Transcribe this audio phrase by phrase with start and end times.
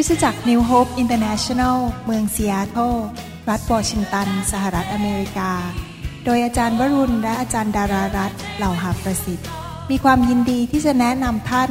[0.00, 2.94] คริสตจักร New Hope International เมืองซีแอตเทิล
[3.48, 5.52] รัฐวอชิงตัน สหรัฐอเมริกา
[6.24, 9.48] โดยอาจารย์วรุณและอาจารย์ดารารัตเหล่าหาประสิทธิ์
[9.90, 11.70] มีความยินดีที่จะแนะนำท่าน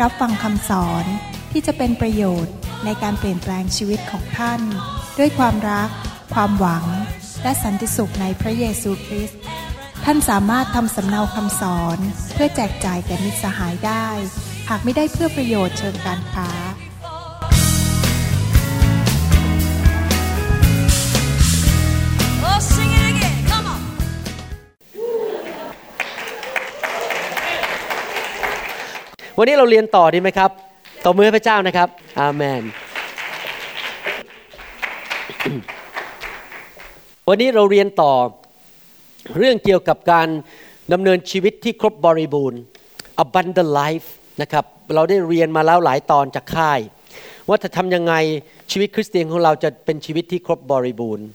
[0.00, 1.04] รับฟังคำสอน
[1.52, 2.54] ที่จะเป็นประโยชน์
[2.84, 4.60] ในการเปลี่ยนแปลงชีวิตของท่าน
[5.18, 5.88] ด้วยความรัก
[6.34, 6.84] ความหวัง
[7.42, 9.40] และสันติสุขในพระเยซูคริสต์
[10.04, 11.98] ท่านสามารถทำสำเนาคำสอน
[12.34, 14.06] เพื่อแจกจ่ายแก่มิตรสหายได้
[14.68, 16.50] หากไม่ได้เพื่อประโยชน์เชิงการค้า
[29.40, 30.50] วันนี้เราเรียนต่อดีไหมครับ
[31.04, 31.88] ต่อมือให้พระเจ้านะครับ
[32.20, 32.62] อาเมน
[37.28, 38.12] วันนี้เราเรียนต่อ
[39.38, 40.28] เรื่องเกี่ยวกับการ
[40.92, 42.60] ดำเนินชีวิตที่ครบบริบูรณ์
[43.22, 44.08] abundant life
[44.42, 44.64] นะครับ
[44.94, 46.80] เราได้เรียนมาแล้วหลายตอนจากค่าย
[47.48, 48.14] ว่าจะทำยังไง
[48.70, 51.26] ชีวิตคริสเตียนของเราจะเป็นชีวิตที่ครบบริบูรณ์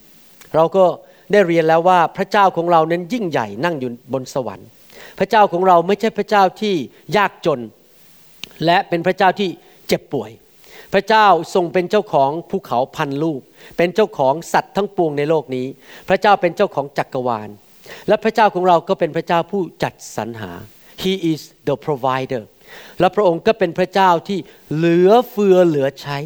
[0.56, 0.86] เราก็
[1.32, 4.68] ได้เรียนแล้วว่าพระเจ้าของเรานั้นยิ่งใหญ่นั่งอยู่บนสวรรค์
[5.20, 6.76] พระเจ้าของเราไม่ใช่พระเจ้าที่
[7.20, 7.62] ยากจน
[8.66, 9.50] และเป็นพระเจ้าที่
[9.88, 10.32] เจ็บป่วย
[10.94, 13.42] พระเจ้าทรงเป็นเจ้าของภูเขาพันลูก
[13.78, 15.68] เป็นเจ้าของสัตว์ทั้งปวงในโลกนี้
[16.10, 17.50] พระเจ้าเป็นเจ้าของจักรวาล
[18.08, 20.52] และพระเจ้าของเราก็เป็นพระเจ้าผู้จัดสรรหา
[21.04, 22.44] He is the provider
[23.00, 24.40] และพระองค์ก็เป็นพระเจ้าที่
[24.76, 26.20] เหลือเฟือเหลือใช้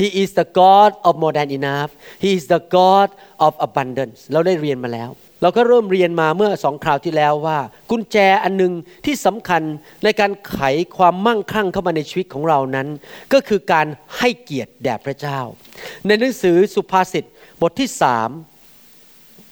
[0.00, 1.90] He is the God of more than enough
[2.24, 3.08] He is the God
[3.46, 5.10] of abundance เราได้เรียนมาแล้ว
[5.42, 7.58] เราก็เริ่มเรียนมาเมื่อสองคราวที่แล้วว่า
[7.90, 8.72] กุญแจอันหนึ่ง
[9.04, 9.62] ที่สำคัญ
[10.04, 10.58] ในการไข
[10.96, 12.88] ความมั่งคั่งเข้ามาในชีวิตของเรานั้น
[13.32, 13.86] ก็คือการ
[14.18, 15.40] ให้เกียรติแด่พระเจ้า
[16.06, 17.24] ในหนังสือสุภาษิต
[17.60, 18.30] บทที่สาม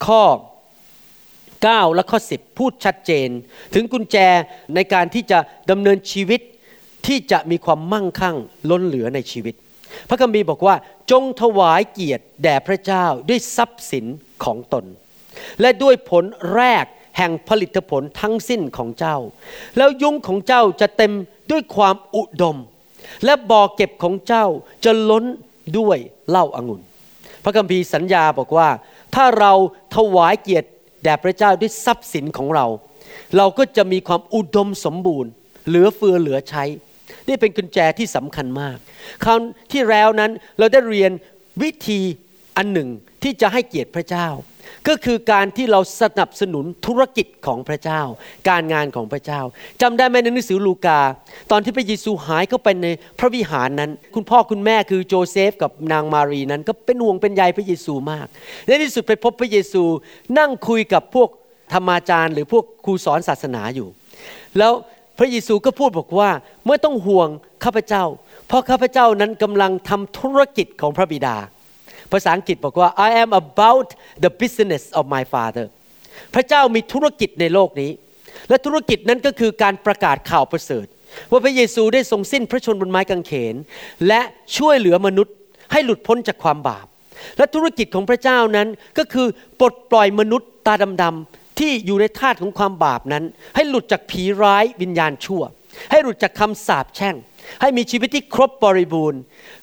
[0.06, 0.22] ข้อ
[1.30, 3.28] 9 และข้อ 10 พูดชัดเจน
[3.74, 4.16] ถึงกุญแจ
[4.74, 5.38] ในการที่จะ
[5.70, 6.40] ดำเนินชีวิต
[7.06, 8.36] ที่จะมีความมั่งคั่ง
[8.70, 9.54] ล้นเหลือในชีวิต
[10.08, 10.74] พระคัมภีร์บอกว่า
[11.10, 14.06] จงถวายเกียรติแด่พระเจ้าด้วยทรัพย์สิน
[14.44, 14.84] ของตน
[15.60, 16.24] และด้วยผล
[16.54, 16.84] แรก
[17.16, 19.16] แห่งผลิตผลทั้งสิ้นของเจ้า
[19.76, 21.12] แล้วยุ้งของเจ้าจะเต็ม
[21.50, 22.56] ด้วยความอุดม
[23.24, 24.46] และบ่อเก็บของเจ้า
[24.84, 25.24] จะล้น
[25.78, 25.98] ด้วย
[26.30, 26.80] เหล้าอางุ่น
[27.44, 28.68] พระคัมภีร์สัญญาบอกว่า
[29.14, 29.52] ถ้าเรา
[29.94, 30.68] ถวายเกียรติ
[31.02, 32.66] แด่พระเจ้าด้วยทรัพย์สินของเรา
[33.36, 35.30] เราก็จะมีความอุดมสมบูรณ์
[35.66, 36.64] เหลือเฟือเหลือใช้
[37.28, 38.76] นี่เป็นกุญแจที่สำคัญมาก
[39.24, 39.38] คราว
[39.72, 41.12] ที่แล้วนั้นเราได้เรียน
[41.62, 42.00] วิธี
[42.56, 42.88] อันหนึ่ง
[43.22, 44.28] ที่จะให้เกียรติพระเจ้า
[44.88, 48.02] ก็คือการที่เราสนับสนุนธุรกิจของพระเจ้า
[48.48, 49.40] การงานของพระเจ้า
[49.82, 51.00] จำได้ไหมในหนังสือลูกา
[51.50, 52.86] ตอนที่พระเยซูหายเข้าไปใน
[53.18, 58.26] พระวิหารนั้น คุณพ่อคุณแม่คือโจเซฟกับนางมารีนั้น ก็เป็นห่วงเป็นใยพระเยซูมาก
[58.66, 59.82] ในที่สุดไปพบพระเยซู
[60.38, 61.28] นั่งคุยกับพวก
[61.72, 63.88] ธรรมาจารย์ หรือพวกครูสอนศาสนาอยู่
[64.58, 64.72] แล้ว
[65.18, 66.30] พระเยซูก็พูดบอกว่า
[66.66, 67.28] ไม่ต้องห่วง
[67.64, 68.04] ข้าพเจ้า
[68.48, 71.36] เพราะข้าพเจ้านั้นกำลังทำธุรกิจของพระบิดา
[72.12, 73.88] ภาษาอังกฤษบอกว่า I am about
[74.24, 75.66] the business of my father
[76.34, 77.90] พระเจ้ามีธุรกิจในโลกนี้
[78.48, 80.86] และธุรกิจนั้นก็คือการประกาศข่าวประเสริฐ
[81.30, 83.54] ว่าพระเยซูได้ทรงสิ้นพระชนม์บนไม้กางเขน
[84.08, 84.20] และ
[84.56, 85.34] ช่วยเหลือมนุษย์
[85.72, 86.86] ให้หลุดพ้นจากความบาป
[87.38, 89.26] และธุรกิจของพระเจ้านั้นก็คือ
[89.58, 93.24] ปลดปล่อยมนุษย์ตาดำๆที่อยู่ในทาสของความบาปนั้น
[93.56, 95.42] ให้หลุดจากผีร้ายวิญญาณชั่ว
[95.90, 97.16] ให้หลุดจากคำสาปแช่ง
[97.60, 99.20] ให้มีชีวิตที่ครบบริบูรณ์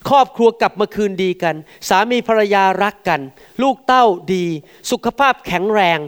[0.09, 1.55] ครอบครัวกลับมาคืนดีกัน
[1.89, 3.21] สามีภรรยารักกัน
[3.63, 4.45] ลูกเต้าดี
[4.91, 5.99] สุขภาพแข็งแรง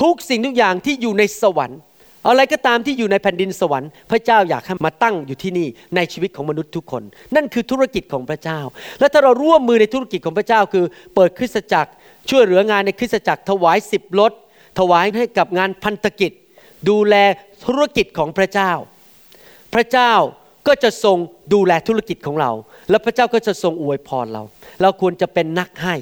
[0.00, 1.80] ทุกสิ่งทุกอย่างที่อยู่ในสวรรค์
[2.28, 7.02] อะไรก็ตามที่อยู่ในแผ่นดินสวรรค์ พระเจ้าอยากให้มาตั้งอยู่ที่นี่ในชีวิตของมนุษย์ทุกคน
[7.34, 8.60] นั่นคือธุรกิจของพระเจ้า
[9.00, 11.90] และถ้าเราร่วมมือในธุรกิจของพระเจ้า คือ เปิดคริสตจักร
[12.30, 14.32] ช่วยเหลืองานในคริสตจักรถวายสิบรถ
[14.78, 16.32] ถวายให้กับงานพันธกิจ
[16.88, 17.14] ดูแล
[17.64, 18.72] ธุรกิจของพระเจ้า
[19.74, 20.12] พระเจ้า
[20.66, 21.16] ก็จะทรง
[21.54, 22.50] ดูแลธุรกิจของเรา
[22.90, 24.42] และพระเจ้าก็จะทรงอวยพรเรา
[24.82, 25.96] เราควรจะเป็นนักให้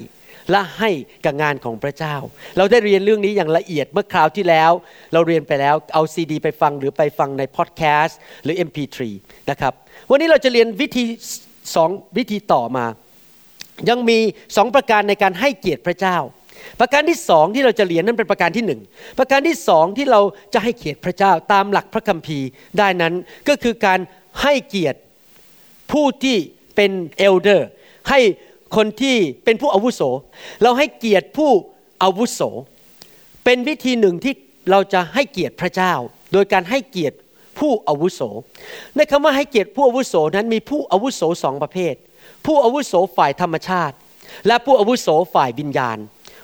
[0.51, 0.89] และให้
[1.25, 2.15] กับงานของพระเจ้า
[2.57, 4.71] เราได้เรียนเรื่องนี้อย่างละเอียดเมื่อคราวที่แล้ว
[5.13, 8.97] เราเรียนไปแล้วเอาซีดี ไปฟังหรือไปฟังในพอดแคสต์หรือ MP3
[9.49, 9.73] นะครับ
[10.09, 11.03] วันนี้เราจะเรียนวิธี
[11.75, 12.85] สองวิธีต่อมา
[13.89, 14.19] ยังมี
[14.55, 16.17] สองประการในการให้เกียรติพระเจ้า
[16.79, 18.81] ประการที่สองที่เราจะเรียนนั่นเป็นประการที่หนึ่ง
[19.19, 20.21] ประการที่สองที่เรา
[20.53, 22.47] จะให้เกียรติพระเจ้าตามหลักพระคัมภีร์
[22.77, 23.13] ได้นั้น
[23.49, 23.99] ก็คือการ
[24.41, 24.99] ให้เกียรติ
[25.91, 26.37] ผู้ที่
[26.75, 27.67] เป็นเอลเดอร์
[28.09, 28.19] ให้
[28.75, 30.01] คนที่เป็นผู้อาวุโส
[30.61, 31.51] เราให้เกียรติผู้
[32.03, 32.41] อาวุโส
[33.43, 34.33] เป็นวิธีหนึ่งที่
[34.71, 35.93] เราจะให้เกียรติพระเจ้า
[36.33, 37.17] โดยการให้เกียรติ
[37.59, 38.21] ผู้อาวุโส
[38.95, 41.93] ในคำว่าให้เกียรติผู้อาวุโสนั้นมีผู้อาวุโสสองประเภท
[42.45, 43.95] ผู้อาวุโสฝ่ายธรรมชาติ
[44.47, 45.97] และผู้อาวุโสฝ่ายวิญญาณ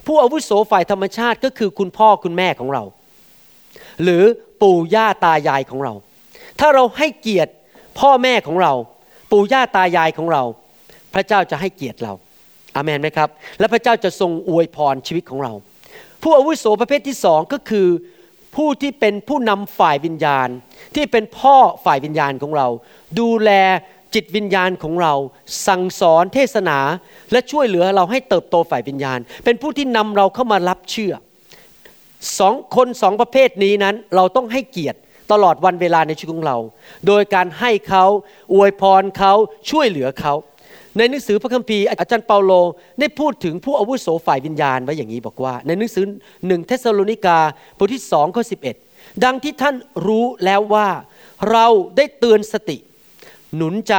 [0.07, 2.83] ผู้อาวุโสฝ่ายธรรมชาติก็คือคุณพ่อคุณแม่ของเรา
[4.03, 4.23] หรือ
[4.61, 5.93] ปู่ย่าตายายของเรา
[6.59, 7.51] ถ้าเราให้เกียรติ
[7.99, 8.73] พ่อแม่ของเรา
[9.31, 10.43] ปู่ย่าตายายของเรา
[11.13, 12.13] พระเจ้าจะให้เกียรติเรา
[12.75, 15.53] อาเมนไหมครับ และพระเจ้าจะทรงอวยพรชีวิตของเรา
[16.21, 17.87] ผู้อาวุโสประเภทที่สองก็คือ
[18.55, 20.47] ผู้ที่เป็นผู้นำฝ่ายวิญญาณ
[20.95, 21.55] ที่เป็นพ่อ
[21.85, 22.67] ฝ่ายวิญญาณของเรา
[23.19, 23.51] ดูแล
[24.13, 25.13] จิตวิญญาณของเรา
[25.67, 26.77] สั่งสอนเทศนา
[27.31, 31.13] และช่วยเหลือเราให้เติบโตฝ่ายวิญญาณ เป็นผู้ที่นำเราเข้ามารับเชื่อ
[32.39, 34.99] สองคนสองประเภทนี้นั้นเราต้องให้เกียรติ
[35.31, 36.57] ตลอดวันเวลาในชีวิตของเรา
[37.07, 38.05] โดยการให้เขา
[38.53, 39.33] อวยพรเขา
[39.69, 40.33] ช่วยเหลือเขา
[40.97, 42.51] ในหนังสือพระคัมภีร์อาจารย์เปาโล
[42.99, 46.05] ได้พูดถึงผู้อาวุโสฝ่ายวิญญาณไว้อย่างนี้บอกว่า ในหนังสือ
[46.47, 47.39] หนึ่งเทสโลนิกา
[47.77, 48.57] บทที่สองข้อสิ
[49.23, 49.75] ดังที่ท่าน
[50.07, 50.87] รู้แล้วว่า
[51.51, 51.65] เรา
[51.97, 52.77] ได้เตือนสติ
[53.55, 53.95] หนุนใจ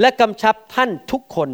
[0.00, 1.50] และกำชับท่านทุกคน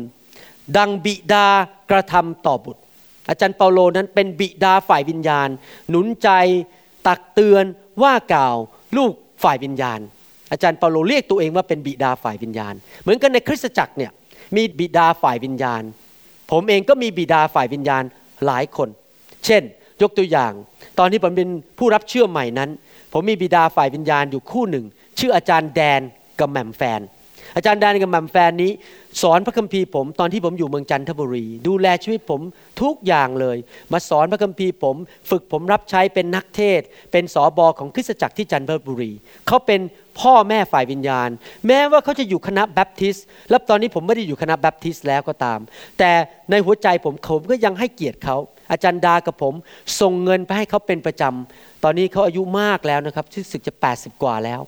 [0.76, 1.48] ดังบิดา
[1.90, 2.82] กระทำต่อบุตร
[3.28, 5.48] อาจารย์เปาโลนั้นเป็นบิดาฝ่ายวิญญาณ
[5.88, 6.28] หนุนใจ
[7.06, 7.64] ตักเตือน
[8.02, 8.56] ว่ากล่าว
[8.96, 9.12] ลูก
[9.42, 10.00] ฝ่ายวิญญาณ
[10.52, 14.10] อาจารย์เปาโลเรียกตัวเองว่าเป็นบิดาฝ่ายวิญญาณ เหมือนกันในคริสตจักรเนี่ย
[14.56, 15.82] มีบิดาฝ่ายวิญญาณ
[16.52, 18.02] ผมเองก็มีบิดาฝ่ายวิญญาณ
[18.46, 18.88] หลายคน
[19.44, 19.62] เช่น
[20.02, 20.52] ยกตัวอย่าง
[20.98, 21.48] ตอนที่ผมเป็น
[21.78, 22.70] ผู้รับเชื่อใหม่นั้น
[23.12, 24.84] ผมมีบิดาฝ่ายวิญญาณอยู่คู่หนึ่ง
[25.18, 26.00] ชื่ออาจารย์แดน
[26.38, 27.00] กับแหม่มแฟน
[27.56, 28.72] อาจารย์แดนกับแหม่มแฟนนี้
[29.22, 32.40] สอนพระคัมภีร์ผม ตอนที่ผมอยู่เมืองจันทบุรี ดูแลชีวิตผม
[32.82, 33.56] ทุกอย่างเลย
[33.92, 34.96] มาสอนพระคัมภีร์ผม
[35.30, 36.80] ฝึกผมรับใช้เป็นนักเทศ
[37.12, 39.12] เป็นสอบอของคริสตจักรที่จันทบุรี
[39.46, 39.80] เขาเป็น
[40.20, 41.28] พ่อแม่ฝ่ายวิญญาณ
[41.66, 45.58] แม้ว่าเขาจะอยู่คณะแบปทิสต์และตอนนี้ผมไม่ได้อยู่คณะแบปทิสต์แล้วก็ตาม
[45.98, 46.10] แต่
[46.50, 48.36] ในหัวใจผมผมก็ยังให้เกียรติเขา
[48.70, 49.54] อาจารย์ดากับผม
[50.00, 54.60] ส่งเงินไปให้เขาเป็นประจำตอนนี้เขาอายุมากแล้วนะครับที่สึกจะ 80 กว่าแล้ว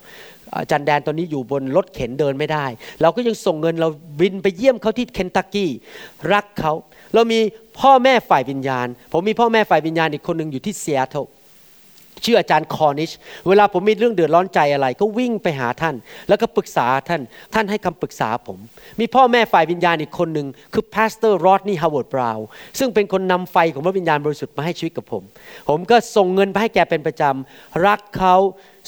[0.58, 2.66] อาจารย์แดนตอนนี้อยู่บนรถเข็นเดินไม่ได้
[3.00, 3.88] เราก็ยังส่งเงินเรา
[4.20, 5.70] บินไปเยี่ยมเขาที่เคนตักกี้
[6.32, 6.72] รักเขา
[7.14, 7.40] เรามี
[7.80, 11.20] พ่อแม่ฝ่ายวิญญาณ ผมมีพ่อแม่ฝ่ายวิญญาณอีกคนหนึ่งอยู่ที่เซียโตร
[12.24, 13.10] ชื่ออาจารย์คอนิช
[13.48, 15.94] เวลาผมมีเรื่องเดือดร้อนใจอะไร ก็วิ่งไปหาท่าน
[16.28, 17.20] แล้วก็ปรึกษาท่าน
[17.54, 18.58] ท่านให้คำปรึกษาผม
[19.00, 22.38] มีพ่อแม่ฝ่ายวิญญาณอีกคนหนึ่งคือ Pastor Rodney Howard-Browne
[22.78, 25.22] ซึ่งเป็นคนนำไฟของพระวิญญาณบริสุทธิ์มาให้ชีวิตกับผม
[25.68, 28.34] ผมก็ส่งเงินไปให้แกเป็นประจำรักเขา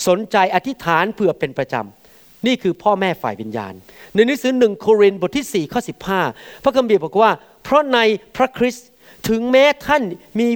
[0.09, 3.75] สนใจอธิษฐานเผื่อเป็นประจำนี่คือพ่อแม่ฝ่ายวิญญาณ
[4.15, 5.81] ในหนังสือหนึ่งโครินธ์บทที่ 4 ข้อ
[6.23, 7.31] 15 พระคัมภีร์บอกว่า
[7.65, 7.99] เพราะใน
[8.37, 8.87] พระคริสต์
[9.29, 10.03] ถึงแม้ท่าน
[10.41, 10.49] มี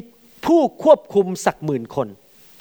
[0.47, 2.09] ผู้ควบคุมสักหมื่นคน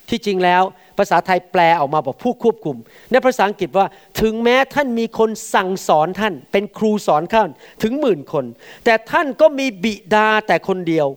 [0.09, 0.63] ที่จริงแล้ว
[0.97, 2.77] ภาษาไทยแปลออกมาบอกผู้ควบคุม
[3.11, 3.85] ในภาษาอังกฤษว่า
[4.21, 7.43] ถึงแม้ท่านมีคนสั่งสอนท่าน เป็นครูสอนข้า
[7.83, 8.45] ถึงหมื่นคน
[8.85, 11.07] แต่ท่านก็มีบิดาแต่คนเดียว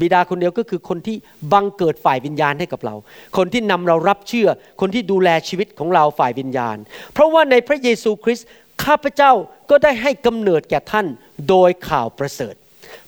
[0.00, 1.16] บิดาคนเดียวก็คือคนที่
[1.52, 2.94] บังเกิดฝ่ายวิญญาณให้กับเรา
[3.36, 4.48] คนที่นำเรารับเชื่อ
[4.80, 6.76] คนที่ดูแลชีวิตของเราฝ่ายวิญญาณ
[7.12, 8.46] เพราะว่าในพระเยซูคริสต์
[8.84, 9.32] ข้าพเจ้า
[9.70, 11.06] ก็ได้ให้กำเนิดแก่ท่าน
[11.48, 12.54] โดยข่าวประเสริฐ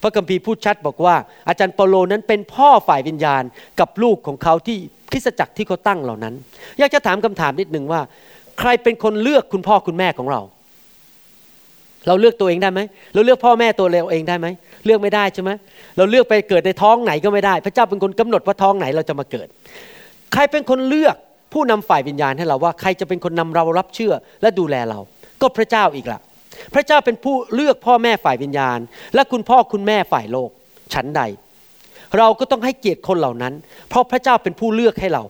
[0.02, 1.16] พระคัมภีร์พูดชัดบอกว่า
[1.48, 3.42] อาจารย์เปโลนั้นเป็นพ่อฝ่ายวิญญาณ
[3.80, 4.78] กับลูกของเขาที่
[5.12, 6.34] คริสตจักรที่เขาตั้งเหล่านั้น
[6.78, 8.00] อยากจะถามคำถามนิดหนึ่งว่า
[8.60, 10.40] ใครเป็นคนเลือกคุณพ่อคุณแม่ของเรา
[12.06, 12.80] เราเลือกตัวเองได้ไหม
[13.14, 14.46] เราเลือกพ่อแม่ตัวเราเองได้ไหม
[14.84, 15.50] เลือกไม่ได้ใช่ไหม
[15.96, 19.48] เราเลือกไปเกิดในท้องไหนก็ไม่ได้ พระเจ้าเป็นคนกำหนดว่าท้องไหนเราจะมาเกิด
[20.32, 21.16] ใครเป็นคนเลือก
[21.52, 24.12] ผู้นำฝ่ายวิญญาณให้เราว่า ใครจะเป็นคนนำเรารับเชื่อ
[24.42, 24.98] และดูแลเรา
[25.40, 26.20] ก็พระเจ้าอีกละ
[26.74, 28.78] พระเจ้าเป็นผู้เลือกพ่อแม่ฝ่ายวิญญาณ
[29.14, 30.50] และคุณพ่อคุณแม่ฝ่ายโลก
[30.94, 31.22] ชั้นใด
[32.18, 33.54] เราก็ต้องให้เกียรติคนเหล่านั้น
[33.88, 35.22] เพราะพระเจ้าเป็นผู้เลือกให้เรา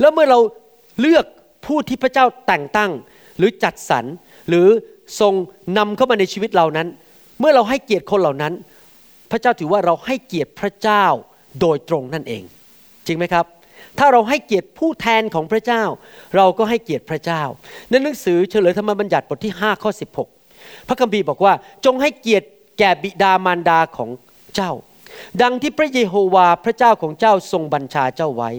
[0.00, 0.38] แล้วเมื่อเรา
[1.00, 1.24] เลือก
[1.66, 2.90] ผู้ที่พระเจ้าแต่งตั้ง
[3.38, 4.04] หรือจัดสรร
[4.48, 4.66] หรือ
[5.20, 5.34] ทรง
[5.78, 6.88] นำเข้ามาในชีวิตเรานั้น
[7.40, 8.52] เมื่อเราให้เกียรติคนเหล่านั้น
[9.30, 11.04] พระเจ้าถือว่าเราให้เกียรติพระเจ้า
[11.60, 12.42] โดยตรงนั่นเอง
[13.06, 13.46] จริงไหมครับ
[13.98, 15.82] ถ้าเราให้เกียรติผู้แทนของพระเจ้า
[16.36, 17.42] เราก็ให้เกียรติพระเจ้า
[17.90, 19.90] ในหนังสือเฉลยธรรมบัญญัติบทที่5ข้อ
[20.38, 21.52] 16 พระคัมภีร์บอกว่า
[21.84, 22.48] จงให้เกียรติ
[22.78, 24.10] แก่บิดามารดาของ
[24.54, 24.72] เจ้า
[25.42, 28.50] ดังที่พระเยโฮวาพระเจ้าของเจ้าทรงบัญชาเจ้าไว้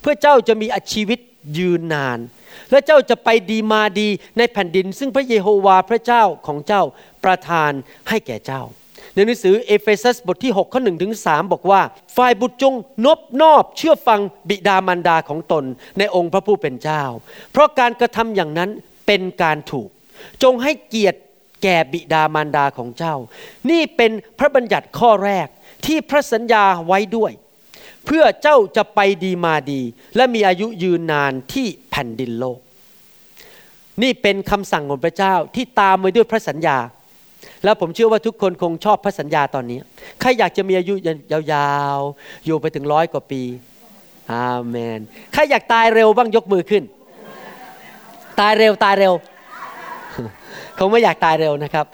[0.00, 1.18] เพื่อเจ้าจะมีชีวิต
[1.58, 2.18] ยืนนาน
[2.70, 4.08] และเจ้าจะไปดีมาดี
[4.38, 6.82] ในแผ่นดิน ซึ่งพระเยโฮวาพระเจ้าของเจ้า
[7.24, 7.72] ประทาน
[8.08, 8.62] ให้แก่เจ้า
[9.14, 11.80] ในหนังสือเอเฟซัสบทที่ 6 ข้อ1ถึง3บอกว่า
[12.16, 15.64] ฝ่ายบุตรจงนบนอบเชื่อฟังบิดามารดาของตน
[15.98, 17.02] ในองค์พระผู้เป็นเจ้า
[17.52, 18.70] เพราะการกระทำอย่างนั้น
[19.06, 19.88] เป็นการถูก
[20.42, 21.20] จงให้เกียรติ
[21.62, 23.14] แก่บิดามารดาของเจ้า
[23.70, 25.48] นี่เป็นพระบัญญัติข้อแรก
[25.86, 27.32] ที่พระสัญญาไว้ด้วย
[28.06, 29.80] เพื่อเจ้าจะไปดีมาดี
[30.16, 32.58] และมีอายุยืนนานที่แผ่นดินโลก
[34.02, 36.78] นี่เป็นคำสั่งของพระเจ้าที่ตามมาด้วยพระสัญญา
[37.64, 39.78] แล้วผมเชื่อว่าทุกคนคงชอบพระสัญญาตอนนี้
[40.20, 40.94] ใครอยากจะมีอายุ
[41.52, 43.42] ยาวๆ อยู่ไปถึงร้อยกว่าปี
[44.32, 45.00] อาเมน
[45.32, 46.82] ใครอยากตายเร็วบ้างยกมือขึ้น
[48.40, 49.14] ตายเร็วตายเร็ว
[50.78, 51.84] คงไม่อยากตายเร็วนะครับ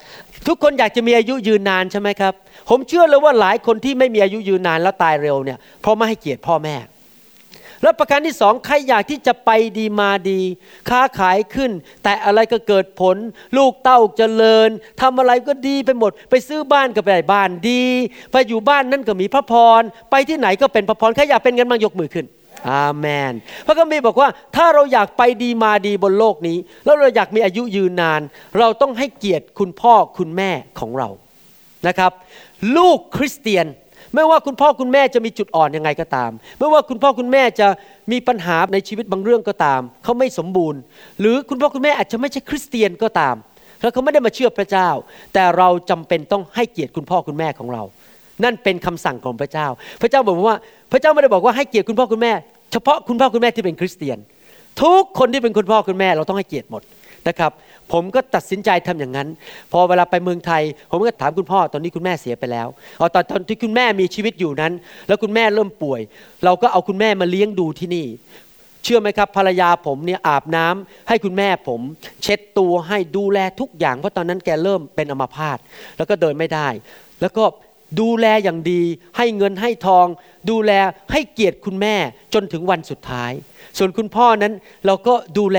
[0.47, 2.35] ทุกคนอยากจะมีอายุยืนนานใช่ไหมครับ
[2.69, 6.77] ผมเชื่อเลยว่าหลายคนที่ไม่มีอายุยืนนานแล้วตายเร็วเนี่ยเพราะไม่ให้เกียรติพ่อแม่
[7.83, 10.41] และประการที่สองใครอยากที่จะไปดีมาดี
[10.91, 11.71] ค้าขายขึ้น
[12.03, 13.17] แต่อะไรก็เกิดผล
[13.57, 14.69] ลูกเต้าเจริญ
[15.01, 17.85] ทำอะไรก็ดีไปหมด ไปซื้อบ้านก็ไปได้บ้านดี
[18.33, 22.27] ไปอยู่บ้านนั่นก็มีพระพร ไปที่ไหนก็เป็นพระพรใครอยากเป็นกันบ้างยกมือขึ้น
[22.71, 23.33] อาเมน
[23.67, 28.21] พระคัมภีร์บอกว่าถ้าเราอยากไปดีมาดีบนโลกนี้ แล้วเราอยากมีอายุยืนนาน
[28.59, 31.09] เราต้องให้เกียรติคุณพ่อคุณแม่ของเรา
[31.89, 32.13] นะครับ
[32.77, 33.67] ลูกคริสเตียน
[34.15, 37.69] ไม่ว่าคุณพ่อคุณแม่จะมีจุดอ่อนยังไงก็ตาม ไม่ว่าคุณพ่อคุณแม่จะ
[38.13, 40.81] มีปัญหาในชีวิตบางเรื่องก็ตาม เขาไม่สมบูรณ์
[41.21, 43.35] หรือคุณพ่อคุณแม่อาจจะไม่ใช่คริสเตียนก็ตาม
[43.81, 44.89] แล้วเขาไม่ได้มาเชื่อพระเจ้า
[45.35, 47.83] แต่เราจำเป็นต้องให้เกียรติคุณพ่อคุณแม่ของเรา
[48.45, 49.67] นั่นเป็นคำสั่งของพระเจ้า
[50.03, 50.57] พระเจ้าบอกว่า
[50.93, 52.33] พระเจ้าไม่ได้บอกว่าให้เกียรติคุณพ่อคุณแม่
[52.73, 54.19] เฉพาะคุณพ่อคุณแม่ที่เป็นคริสเตียน
[54.83, 56.83] ทุกคนที่เป็นคุณพ่อคุณแม่เราต้องให้เกียรติหมด
[57.29, 57.51] นะครับ
[57.93, 59.29] ผมก็ตัดสินใจทำอย่างนั้น
[59.73, 64.73] พอเวลาไปเมืองไทย ผมก็ถามคุณพ่อตอนนี้คุณแม่เสียไปแล้วเอาตอนตอนที่คุณแม่มีชีวิตอยู่นั้น
[65.09, 66.01] แล้วคุณแม่เริ่มป่วย
[66.45, 68.07] เราก็เอาคุณแม่มาเลี้ยงดูที่นี่
[68.85, 71.81] เชื่อไหมครับภรรยาผมเนี่ยอาบน้ำให้คุณแม่ผม
[72.23, 75.59] เช็ดตัวให้ดูแลทุกอย่างเพราะตอนนั้นแกเริ่มเป็นอัมพาต
[75.97, 76.69] แล้วก็เดินไม่ได้
[77.21, 77.45] แล้วก็
[78.01, 78.83] ดูแลอย่างดี
[79.17, 80.07] ให้เงินให้ทอง
[80.51, 80.73] ดูแล
[81.13, 81.97] ให้เกียรติคุณแม่
[82.35, 83.33] จนถึงวันสุดท้าย
[83.79, 84.53] ส่วนคุณพ่อนั้น
[84.87, 85.59] เราก็ดูแล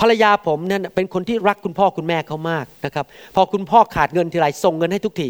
[0.00, 5.28] ภรรยาผมนั้นเป็นคนที่รักคุณพ่อคุณแม่เขามากนะครับ พอคุณพ่อขาดเงินทีไรส่งเงินให้ทุกที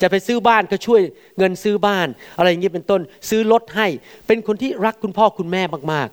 [0.00, 1.00] จะไปซื้อบ้านก็ช่วย
[1.38, 2.06] เงินซื้อบ้าน
[2.38, 3.86] อะไรอย่างนี้เป็นต้น ซื้อรถให้
[4.26, 5.62] เป็นคนที่รักคุณพ่อคุณแม่
[5.92, 6.08] มาก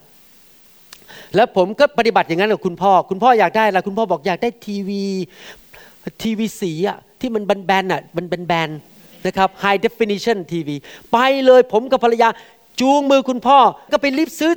[0.66, 5.04] ๆ แล้วผมก็ปฏิบัติอย่างนั้นกับคุณพ่อ คุณพ่ออยากได้อะไรคุณพ่อบอกอยากได้ทีวี
[6.24, 10.76] ทีวีสีอะที่มันแบนๆอะมันแบนๆนะครับ high definition ทีวี
[11.14, 12.30] ไปเลยผมกับภรรยา
[12.82, 13.58] จูงมือคุณพ่อ
[13.92, 14.52] ก็ไปรีบซื้อ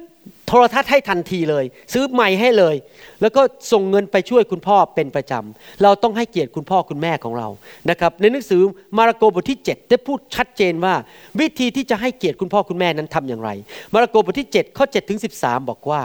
[0.52, 2.76] โทรทัศน์ให้ทันทีเลย ซื้อใหม่ให้เลย
[3.22, 3.42] แล้วก็
[3.72, 7.48] ส่งเงินไปช่วยคุณพ่อเป็นประจำเราต้องให้เกียรติคุณพ่อคุณแม่ของเรา
[7.90, 8.62] นะครับในหนังสือ
[8.98, 10.94] มาระโกบทที่ 7 ได้พูดชัดเจนว่า
[11.40, 13.50] วิธีที่จะให้เกียรติคุณพ่อคุณแม่นั้นทำอย่างไร
[13.94, 16.02] มาระโกบทที่ 7 ข้อ7ถึง13 บอกว่า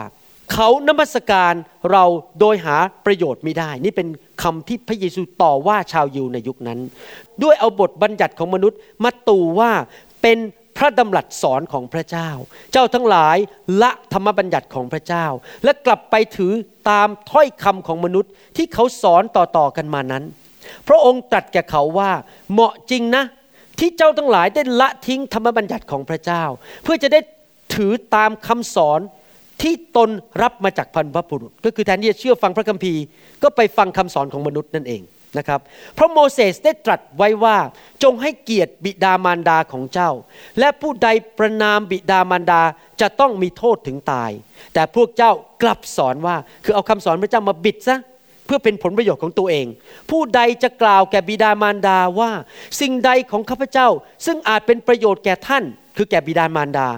[0.52, 1.54] เขานมัสการ
[1.92, 2.04] เรา
[2.40, 2.76] โดยหา
[3.06, 4.08] ประโยชน์ไม่ได้ นี่เป็น
[4.42, 6.78] คำที่พระเยซูต่อว่าชาวยิวในยุคนั้น
[7.42, 9.70] ด้วยเอาบทบัญญัติของมนุษย์มาตู่ว่า
[10.22, 10.38] เป็น
[10.76, 12.28] พระดำรัสสอนของพระเจ้า
[12.72, 13.36] เจ้าทั้งหลาย
[13.82, 15.26] ละธรรมบัญญัติของพระเจ้า
[15.64, 16.52] และกลับไปถือ
[16.90, 20.24] ตามถ้อยคำของมนุษย์ที่เขาสอนต่อๆกันมานั้น
[20.88, 22.10] พระองค์ตรัสแก่เขาว่า
[22.52, 23.24] เหมาะจริงนะ
[23.78, 26.42] ที่เจ้าทั้งหลายได้ละทิ้งธรรมบัญญัติของพระเจ้า
[26.84, 27.20] เพื่อจะได้
[27.74, 29.00] ถือตามคำสอน
[29.62, 30.10] ที่ตน
[30.42, 33.02] รับมาจากพันพระบุรุษก็คือแทนที่จะเชื่อฟังพระคัมภีร์
[33.42, 35.02] ก็ไปฟังคำสอนของมนุษย์นั่นเอง
[35.38, 35.60] นะครับ
[35.94, 37.56] เพราะโมเสสได้ตรัสไว้ว่า
[38.02, 40.10] จงให้เกียรติบิดามารดาของเจ้า
[40.58, 42.62] และผู้ใดประนามบิดามารดา
[43.00, 44.30] จะต้องมีโทษถึงตาย
[44.74, 47.98] แต่พวกเจ้ากลับสอนว่าคือเอาคำสอนพระเจ้ามาบิดซะ
[48.46, 49.66] เพื่อเป็นผลประโยชน์ของตัวเอง
[50.10, 52.30] ผู้ใดจะกล่าวแก่บิดามารดาว่า
[52.80, 53.88] สิ่งใดของข้าพเจ้า
[54.26, 55.64] ซึ่งอาจเป็นประโยชน์แก่ท่าน
[55.96, 56.88] คือแก่บิดามารดา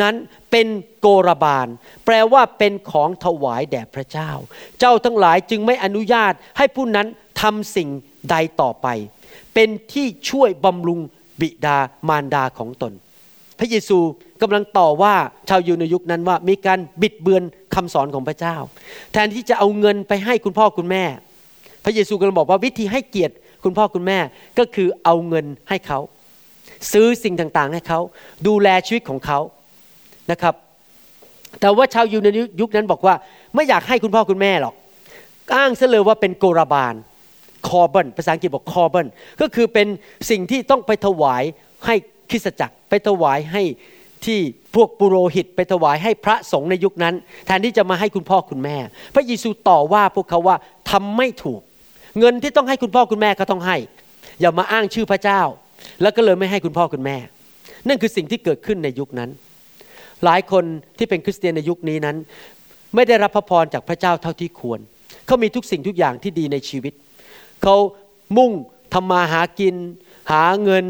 [0.00, 0.14] นั้น
[0.50, 0.66] เป็น
[1.00, 1.66] โกรบาล
[2.04, 4.30] แปลว่าเป็นของถวายแด่พระเจ้า
[4.80, 7.06] เจ้าทั้งหลายจึงไม่อนุญาตให้ผู้นั้น
[7.42, 7.88] ทำสิ่ง
[8.30, 8.86] ใดต่อไป
[9.54, 11.00] เป็นที่ช่วยบำรุง
[11.40, 12.92] บิดามารดาของตน
[13.58, 13.98] พระเยซู
[14.42, 15.14] กำลังต่อว่า
[15.48, 17.42] ชาวยูในยุคนั้นว่ามีการบิดเบือน
[17.74, 18.56] คำสอนของพระเจ้า
[19.12, 21.04] แทนที่จะเอาเงินไปให้คุณพ่อคุณแม่
[21.84, 23.34] พระเยซูกำลังบอกว่าวิธีให้เกียรติ
[23.64, 24.18] คุณพ่อคุณแม่
[24.58, 25.98] ก็คือเอาเงินให้เขา
[26.92, 28.00] ซื้อสิ่งต่างๆ ให้เขา
[28.46, 29.38] ดูแลชีวิตของเขา
[30.30, 30.54] นะครับ
[31.60, 32.28] แต่ว่าชาวยูใน
[32.60, 33.14] ยุคนั้นบอกว่า
[33.54, 34.74] ไม่อยากให้คุณพ่อคุณแม่หรอก
[35.54, 36.94] อ้างเสเลยว่าเป็นโกรบาล
[37.68, 39.06] คอร์บันภาษาอังกฤษบอกคอร์บัน
[39.40, 39.86] ก็คือเป็น
[40.30, 41.42] สิ่งที่ต้องไปถวาย
[41.86, 41.94] ให้
[42.30, 43.62] คริสตจักร ไปถวายให้
[44.26, 44.38] ที่
[44.74, 47.14] พวกปุโรหิต ไปถวายให้พระสงฆ์ในยุคนั้น
[47.46, 48.76] แทนที่จะมาให้คุณพ่อคุณแม่
[49.14, 50.56] พระเยซูต่อว่าพวกเขาว่า
[50.90, 51.60] ทำไม่ถูก
[52.18, 53.76] เงินที่ต้องให้คุณพ่อคุณแม่ก็ต้องให้
[54.40, 55.40] อย่ามาอ้างชื่อพระเจ้า
[56.02, 57.16] แล้วก็เลยไม่ให้คุณพ่อคุณแม่
[57.88, 59.30] นั่นคือสิ่งที่เกิดขึ้นในยุคนั้น
[60.24, 60.64] หลายคน
[60.98, 62.16] ที่เป็นคริสเตียนในยุคนี้นั้น
[62.94, 64.80] ไม่ได้รับพระพรจากพระเจ้าเท่าที่ควร
[65.26, 66.92] เขามีทุกสิ่งทุกอย่างที่ดีในชีวิต
[67.62, 67.76] เขา
[68.36, 68.52] มุ่ง
[68.94, 69.76] ทำมาหากิน
[70.32, 70.86] หาเงิน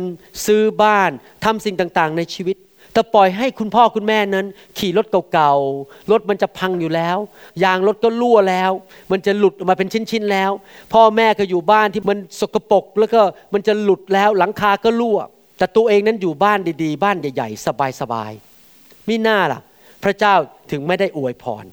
[0.46, 1.10] ซื้อบ้าน
[1.44, 2.56] ทำสิ่งต่างๆ ในชีวิต
[2.94, 4.46] แต่ปล่อยให้คุณพ่อคุณแม่นั้น
[4.78, 7.18] ขี่รถเก่าๆ รถมันจะพังอยู่แล้ว
[7.64, 8.70] ยางรถก็รั่วแล้ว
[9.12, 10.50] มันจะหลุดออกมาเป็นชิ้นๆแล้ว
[10.92, 13.20] พ่อแม่ก็อยู่บ้านที่มันสกปรกแล้วก็
[13.54, 15.18] มันจะหลุดแล้วหลังคาก็รั่ว
[15.58, 17.66] แต่ตัวเองนั้นอยู่บ้านดีๆ บ้านใหญ่ๆ
[18.00, 19.60] สบายๆมิน่าล่ะ
[20.04, 20.34] พระเจ้า
[20.70, 21.64] ถึงไม่ได้อวยพร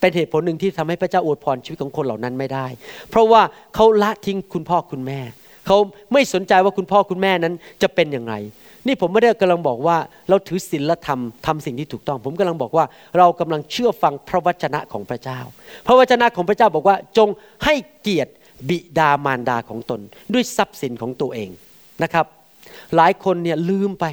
[0.00, 2.66] เป็นเหตุผลหนึ่งที่ทำให้พระเจ้าอวยพรชีวิตของคนเหล่านั้นไม่ได้
[3.10, 3.42] เพราะว่า
[3.74, 5.20] เขาละทิ้งคุณพ่อคุณแม่
[5.66, 5.76] เขา
[6.12, 8.34] ไม่สนใจว่าคุณพ่อคุณแม่นั้นจะเป็นอย่างไร
[8.88, 9.96] นี่ผมไม่ได้กำลังบอกว่า
[10.28, 12.84] เราถือศีลธรรมทำสิ่งที่ถูกต้อง ผมกำลังบอกว่า
[13.18, 15.40] เรากำลังเชื่อฟังพระวจนะของพระเจ้า
[15.86, 17.28] พระวจนะของพระเจ้าบอกว่าจง
[17.64, 18.32] ให้เกียรติ
[18.68, 20.00] บิดามารดาของตน
[20.32, 21.50] ด้วยทรัพย์สินของตัวเอง
[22.02, 22.26] นะครับ
[22.96, 24.04] หลายคนเนี่ยลืมไป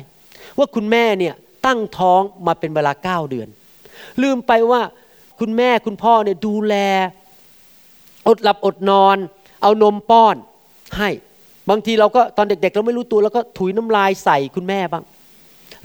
[0.58, 1.34] ว่าคุณแม่เนี่ย
[1.65, 3.48] ตั้งท้องมาเป็นเวลาเก้าเดือน
[4.24, 4.82] ลืมไปว่า
[5.39, 6.75] คุณแม่คุณพ่อเนี่ยดูแล
[8.27, 9.17] อดหลับอดนอน
[9.62, 10.36] เอานมป้อน
[10.98, 11.10] ให้
[11.69, 15.03] บางทีเราก็ตอนเด็ก ๆ เราไม่รู้ตัวแล้วก็ถุยน้ำลายใส่คุณแม่บ้าง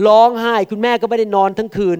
[0.07, 1.99] ร้องไห้คุณแม่ก็ไม่ได้นอนทั้งคืน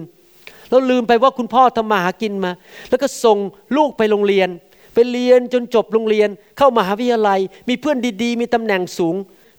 [0.69, 2.51] เราลืมไปว่าคุณพ่อทำมาหากินมา
[2.89, 3.37] แล้วก็ส่ง
[3.77, 4.49] ลูกไปโรงเรียน
[4.93, 9.15] ไปเรียนจนจบโรงเรียน เข้ามหาวิทยาลัย มีเพื่อนดีๆ มีตำแหน่งสูง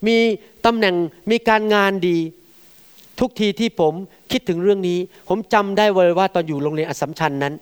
[0.07, 0.17] มี
[0.67, 0.95] ตำแหน่ง
[1.31, 2.19] มีการงานดี
[3.21, 3.95] ทุกทีที่ผม
[4.33, 4.99] คิดถึงเรื่องนี้
[5.29, 7.55] ผมจำได้เลยว่าตอนอยู่โรงเรียนอัสสัมชัญนั้น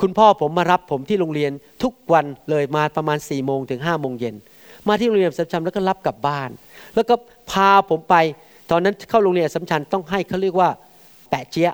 [0.00, 1.52] คุณพ่อผมมารับผมที่โรงเรียน
[1.82, 4.34] ทุกวันเลยมาประมาณ4ี่โมงถึงห้าโมงเย็น
[4.88, 6.50] มาที่โรงเรียนอัสสัมชัญแล้วก็รับกลับบ้าน
[6.94, 7.14] แล้วก็
[7.50, 8.14] พาผมไป
[8.70, 10.68] ตอนนั้นเข้าโรงเรียนอัสสัมชัญต้องให้เขาเรียกว่า
[11.30, 11.70] แปะเจี๊ย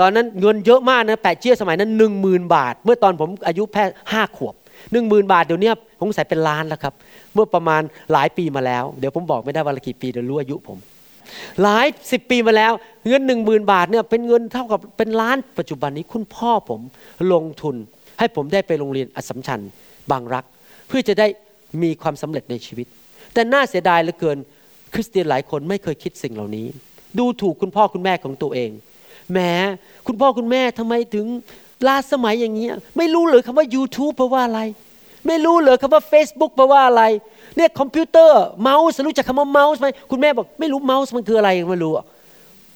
[0.00, 4.54] ตอนนั้นเงินเยอะมากนะแปะเจี๊ยสมัยนั้นหนึ่งหมื่นบาท เมื่อตอนผมอายุแค่ห้าขวบ
[4.92, 6.94] หนึ่งหมื่นบาทเดี๋ยวนี้ผมใส่เป็นล้านแล้วครับ
[7.34, 10.78] เมื่อประมาณหลายปีมาแล้ว เดี๋ยวผมบอกไม่ได้ว่าละกี่ปีเดี๋ยวรู้อายุผม
[11.62, 12.72] หลายสิบปีมาแล้ว
[13.06, 16.80] เงินหนึ่งหมื่นบาทเนี่ยเป็นเงินเท่ากับเป็นล้านปัจจุบันนี้คุณพ่อผม
[17.32, 17.76] ลงทุน
[18.18, 19.60] ให้ผมได้ไปโรงเรียนอสสัมชัญ
[20.10, 20.44] บางรัก
[20.88, 21.26] เพื่อจะได้
[21.82, 22.86] มีความสำเร็จในชีวิต
[23.34, 24.38] แต่น่าเสียดายเหลือเกิน
[24.94, 26.66] คริสเตียนหลายคนไม่เคยคิดสิ่งเหล่านี้
[27.18, 28.70] ดูถูกคุณพ่อคุณแม่ของตัวเอง
[29.32, 29.38] แหม
[30.06, 31.26] คุณพ่อคุณแม่ทำไมถึง
[31.86, 34.60] ล้าสมัยอย่างนี้ ไม่รู้เลยคำว่า YouTube แปลว่าอะไร
[35.26, 37.02] ไม่รู้เลยคำว่า Facebook แปลว่าอะไร
[37.56, 41.92] เนี่ยคอมพิวเตอร์เมาส์รู้จักคำว่าเมาส์ไหมคุณแม่บอกไม่รู้เมาส์มันคืออะไรไม่รู้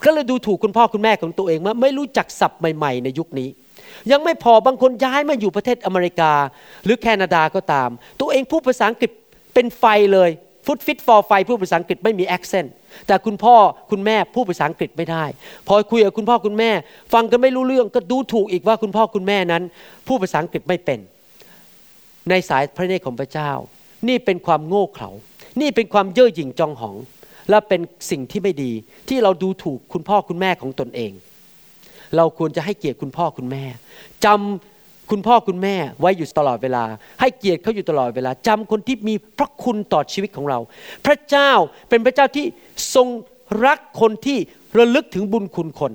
[0.04, 3.48] ก็เลยดูถูกคุณพ่อคุณแม่ของตัวเองว่าไม่รู้จักศัพท์ใหม่ ๆ ในยุคนี้
[4.11, 6.32] ยังไม่พอบางคนย้ายมาอยู่ประเทศอเมริกา
[6.84, 9.11] หรือแคนาดาก็ตาม ตัวเองพูดภาษาอังกฤษ
[9.54, 10.30] เป็นไฟเลย
[10.66, 12.75] ฟุตฟิตฟอร์ไฟพูดภาษาอังกฤษไม่มี accent
[13.06, 13.54] แต่คุณพ่อ
[13.90, 15.25] คุณแม่พูดภาษาอังกฤษไม่ได้
[15.66, 16.70] พอคุยกับคุณพ่อคุณแม่
[17.12, 19.62] ฟังกันไม่รู้เรื่องก็ดูถูกอีกว่าคุณพ่อคุณแม่นั้น
[20.06, 20.99] พูดภาษาอังกฤษไม่เป็น
[22.30, 23.50] ในสายพระเนตรของพระเจ้า
[24.08, 25.11] นี่เป็นความโง่เขลา
[25.61, 26.96] นี่เป็นความเย่อหยิ่งจองหอง
[27.50, 27.80] และเป็น
[28.11, 28.73] สิ่งที่ไม่ดี
[29.08, 31.12] ที่เราดูถูกคุณพ่อคุณแม่ของตนเอง
[32.16, 33.64] เราควรจะให้เกียรติคุณพ่อคุณแม่
[34.25, 36.84] จำคุณพ่อคุณแม่ไว้อยู่ตลอดเวลา
[37.20, 40.58] ให้เกียรติเขาอยู่ตลอดเวลาจำคนที่มีพระคุณต่อชีวิตของเรา
[41.06, 41.50] พระเจ้า
[41.88, 42.46] เป็นพระเจ้าที่
[42.94, 43.09] ทรง
[43.66, 44.38] รักคนที่
[44.79, 45.92] ระลึกถึงบุญคุณคน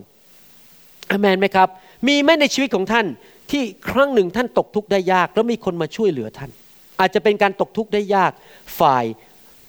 [1.11, 1.67] อเมนไหมครับ
[2.07, 3.05] มีไหมในชีวิตของท่าน
[3.51, 6.51] ที่ครั้งหนึ่งท่านตกทุกข์ได้ยาก แล้วมีคนมาช่วยเหลือท่าน
[6.99, 8.31] อาจจะเป็นการตกทุกข์ได้ยาก
[8.79, 9.05] ฝ่าย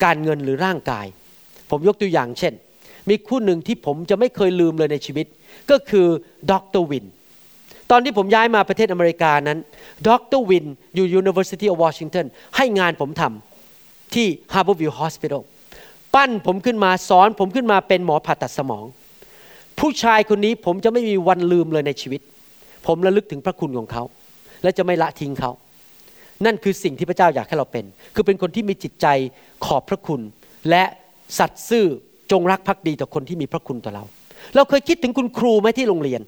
[0.04, 1.06] การเงินหรือร่างกาย
[1.70, 2.54] ผมยกตัวอย่างเช่น
[3.08, 5.26] มีคู่หนึ่งที่ผมจะไม่เคยลืมเลยในชีวิต
[5.70, 6.06] ก็คือ
[6.50, 7.06] ดรวิน
[7.90, 9.58] ตอนที่ผมย้ายมาประเทศอเมริกานั้น
[10.08, 15.40] ดรวินอยู่ University of Washington ให้งานผมทำที่ Harborview Hospital
[16.14, 18.84] ปั้นผมขึ้นมาสอนผมขึ้นมาเป็นหมอผ่าตัดสมอง
[19.80, 22.20] ผู้ชายคนนี้ผมจะไม่มีวันลืมเลยในชีวิต
[22.86, 24.02] ผมระลึกถึงพระคุณของเขา
[24.62, 25.52] และจะไม่ละทิ้งเขา
[26.44, 29.06] นั่นคือสิ่งที่พระเจ้าอยากให้เราเป็น คือเป็นคนที่มีจิตใจ
[29.66, 30.20] ขอบพระคุณ
[30.70, 30.84] และ
[31.38, 31.86] สัตย์ซื่อ
[32.32, 34.04] จงรักภักดีต่อคนที่มีพระคุณต่อเรา
[34.56, 36.20] เราเคยคิดถึงคุณครูไหมที่โรงเรียน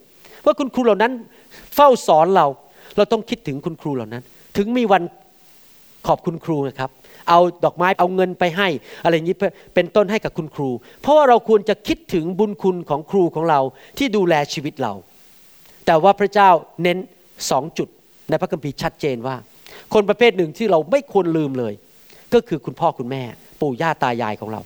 [0.45, 1.13] ว่าคุณครูเหล่านั้น
[1.75, 2.47] เฝ้าสอนเรา
[2.97, 4.23] เราต้องคิดถึงคุณครูเหล่านั้น
[4.57, 5.03] ถึงมีวัน
[6.09, 6.91] ขอบคุณครูนะครับ
[7.29, 8.69] เอาดอกไม้เอาเงินไปให้
[9.05, 9.37] อะไรอย่างนี้
[9.75, 10.71] เป็นต้นให้กับคุณครู
[11.03, 13.61] เพราะว่าเราควรจะคิดถึงบุญคุณของครูของเรา
[13.99, 14.93] ที่ดูแลชีวิตเรา
[15.87, 16.51] แต่ว่าพระเจ้า
[16.83, 16.99] เน้น
[17.51, 17.89] สองจุด
[18.29, 19.37] ในพระคัมภีร์ชัดเจนว่า
[19.95, 21.73] คนประเภทหนึ่งที่เราไม่ควรลืมเลย
[22.35, 23.23] ก็คือคุณพ่อคุณแม่
[23.61, 24.61] ปู่ย่าตายายของเรา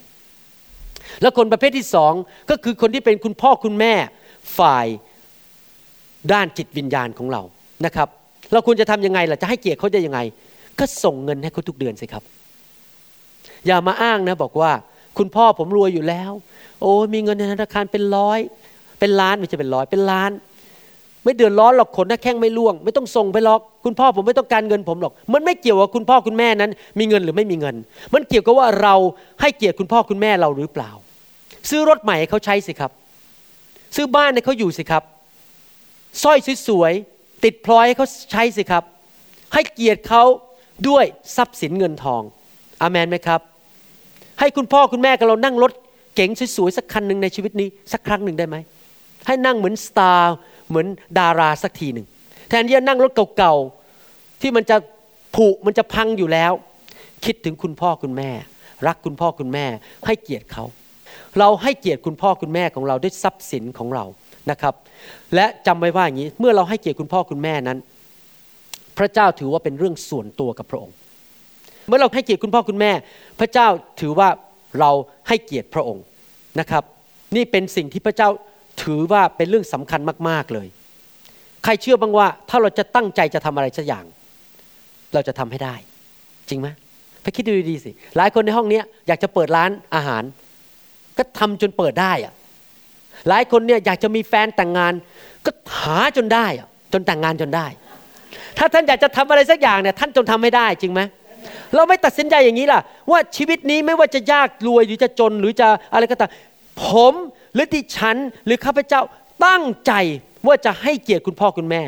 [1.23, 2.13] แล้วคนประเภทที่สอง
[2.51, 3.95] ก็คือคนที่เป็นคุณพ่อคุณแม่
[4.59, 4.87] ฝ่าย
[6.33, 7.43] ด้านจิตวิญญาณของเรา
[7.87, 8.09] นะครับ
[8.53, 10.21] เราควรจะทำยังไงล่ะจะให้เกียรติเขาได้ยังไง
[10.79, 12.23] ก็ส่งเงินให้เขาทุกเดือนสิครับ
[13.67, 14.71] อย่ามาอ้างนะบอกว่า
[15.19, 16.33] คุณพ่อผมรวยอยู่แล้ว
[16.81, 18.39] โอ้มีเงินในธนาคารเป็นร้อย
[18.99, 20.31] เป็นล้านไม่ใช่เป็นร้อยเป็นล้าน
[21.27, 27.77] ไม่เดือดร้อนหรอกขนหน้าแข้งไม่ล่วง ไม่ต้องส่งไปหรอก คุณพ่อผมไม่ต้องการเงินผมหรอก มันไม่เกี่ยวกับคุณพ่อคุณแม่นั้น มีเงินหรือไม่มีเงิน
[28.15, 28.95] มันเกี่ยวกับว่าเรา
[29.41, 30.91] ให้เกียรติคุณพ่อคุณแม่เราหรือเปล่า
[31.71, 32.91] ซื้อรถใหม่ให้เขาใช้สิครับ
[33.97, 35.03] ซื้อบ้านให้เขาอยู่สิครับ
[36.23, 38.85] สร้อยสวยๆติดพลอยให้เขาใช้สิครับ
[39.55, 40.23] ให้เกียรติเขา
[40.89, 41.05] ด้วย
[41.37, 42.23] ทรัพย์สินเงินทอง
[42.83, 43.41] อามนไหมครับ
[44.41, 45.73] ให้คุณพ่อคุณแม่กับเรานั่งรถ
[46.15, 48.57] เก๋งสวยๆสักคันหนึ่งในชีวิตนี้ สักครั้งหนึ่งได้ไหม
[49.27, 50.35] ให้นั่งเหมือนสตาร์
[50.69, 50.87] เหมือน
[51.19, 52.07] ดาราสักทีหนึ่ง
[52.49, 54.77] แทนที่จะนั่งรถเก่าๆที่มันจะ
[55.37, 56.53] ผุมันจะพังอยู่แล้ว
[57.25, 58.31] คิดถึงคุณพ่อคุณแม่
[58.87, 59.67] รักคุณพ่อคุณแม่
[60.07, 60.65] ให้เกียรติเขา
[61.39, 64.05] เราให้เกียรติคุณพ่อคุณแม่ของเราด้วยทรัพย์สินของเรา
[64.51, 64.75] นะครับ
[65.35, 67.79] และจำไว้ว่าอย่างนี้เมื่อเราให้เกียรติคุณพ่อคุณแม่นั้น
[68.99, 70.95] พระเจ้าถือว่าเป็นเรื่องส่วนตัวกับพระองค์
[71.89, 72.93] เมื่อเราให้เกียรติคุณพ่อคุณแม่
[73.41, 73.69] พระเจ้า
[74.01, 74.29] ถือว่า
[74.81, 74.91] เรา
[75.29, 76.05] ให้เกียรติพระองค์
[76.61, 76.83] นะครับ
[77.37, 78.29] นี่เป็นสิ่งที่พระเจ้า
[78.83, 80.69] ถือว่าเป็นเรื่องสำคัญมาก ๆเลย
[81.65, 84.05] ใครเชื่อบ้างว่า ถ้าเราจะตั้งใจจะทำอะไรสักอย่าง
[85.15, 85.75] เราจะทำให้ได้
[86.49, 86.69] จริงไหม
[87.23, 90.23] ไปคิดดูดีๆสิ หลายคนในห้องนี้อยากจะเปิดร้านอาหาร
[91.19, 92.33] ก็ทำจนเปิดได้อะ
[93.29, 94.93] หลายคนเนี่ยอยากจะมีแฟนแต่งงาน
[95.47, 97.67] ก็หาจนได้อะจนแต่งงานจนได้
[98.59, 101.01] ถ้าท่านอยากจะทำอะไรสักอย่างเนี่ยท่านจนทำไม่ได้จริงไหม
[101.75, 106.31] เราไม่ตัดสินใจอย่างนี้ล่ะ ว่าชีวิตนี้ไม่ว่าจะยากรวยหรือจะจนหรือจะอะไรก็ตาม
[106.85, 107.15] ผม
[107.57, 108.17] หรือดิฉัน
[108.47, 109.01] หรือข้าพเจ้า
[109.47, 109.93] ตั้งใจ
[110.47, 111.83] ว่าจะให้เกียรติคุณพ่อคุณแม่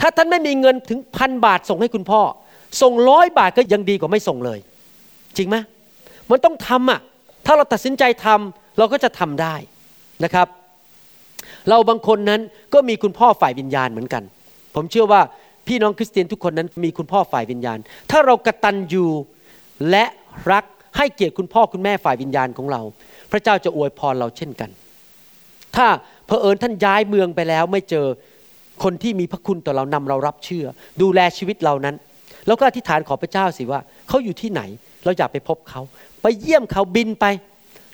[0.00, 2.20] ถ้าท่านไม่มีเงินถึงพันบาทส่งให้คุณพ่อ
[2.82, 4.58] ส่งร้อยบาทก็ยังดีกว่าไม่ส่งเลย
[5.36, 5.56] จริงไหม
[6.30, 7.00] มันต้องทำอะ
[7.46, 9.54] ถ้าเราตัดสินใจทำเราก็จะทำได้
[10.24, 10.48] นะครับ
[11.68, 12.40] เราบางคนนั้น
[12.74, 14.22] ก็มีคุณพ่อฝ่ายวิญญาณเหมือนกัน
[14.74, 15.20] ผมเชื่อว่า
[15.66, 17.78] พี่น้องคริสเตียนทุกคนนั้นมีคุณพ่อฝ่ายวิญญาณ
[18.10, 19.10] ถ้าเรากระตันอยู่
[19.90, 20.04] และ
[20.52, 20.64] รัก
[20.96, 22.82] ให้เกียรติคุณพ่อคุณแม่ฝ่ายวิญญาณของเรา
[23.34, 24.70] ระเจ้าจะอวยพรเราเช่นกัน
[25.76, 25.86] ถ้า
[26.26, 28.06] เผอิญท่านย้ายเมืองไปแล้วไม่เจอ
[28.82, 30.66] คนที่มีพระคุณต่อเรานำเรารับเชื่อ
[31.02, 31.96] ดูแลชีวิตเรานั้น
[32.46, 34.62] แล้วก็อธิษฐานขอพระเจ้าสิว่าเขาอยู่ที่ไหน
[35.04, 35.80] เราอยากไปพบเขา
[36.22, 37.26] ไปเยี่ยมเขาบินไป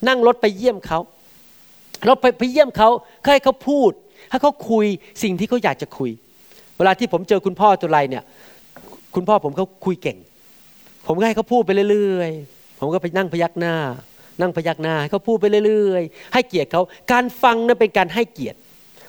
[0.09, 0.99] นั่งรถไปเยี่ยมเขา
[2.07, 2.89] เราไปไปเยี่ยมเขา
[3.25, 3.93] ให้เขาพูด
[4.31, 4.87] ให้เขาคุย
[5.23, 6.11] สิ่งที่เขาอยากจะคุย
[6.77, 8.25] เวลาที่ผมเจอคุณพ่อตัวไรเนี่ย
[9.15, 10.19] คุณพ่อผมเขาคุยเก่ง
[11.07, 13.75] ผมก็ให้เขาพูดไปเรื่อยๆ ผมก็ไปนั่งพยักหน้า
[14.41, 18.59] นั่งพยักหน้าให้เขาพูดไปเรื่อยๆ ให้เกียรติเขาการฟังนั้นเป็นการให้เกียรติ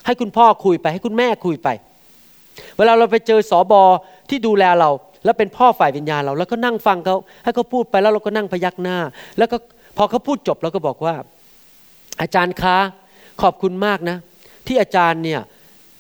[0.05, 1.69] ให้คุณพ่อคุยไปให้คุณแม่คุยไป
[2.77, 3.83] เวลาเราไปเจอสอบอ
[4.29, 4.89] ที่ดูแลเรา
[5.25, 8.97] แล้วเป็นพ่อฝ่ายวิญญาณเรา แล้วก็นั่งฟังเขาให้เขาพูดไปแล้วเราก็นั่งพยักหน้า
[9.37, 9.57] แล้วก็
[9.97, 11.15] พอเขาพูดจบเราก็บอกว่า
[12.21, 12.77] อาจารย์คะ
[13.41, 14.17] ขอบคุณมากนะ
[14.67, 15.41] ที่อาจารย์เนี่ย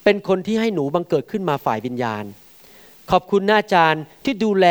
[0.03, 2.23] เป็นคนที่ให้หนูบังเกิดขึ้นมาฝ่ายวิญญาณ
[3.11, 4.67] ขอบคุณนะอาจารย์ที่ดูแล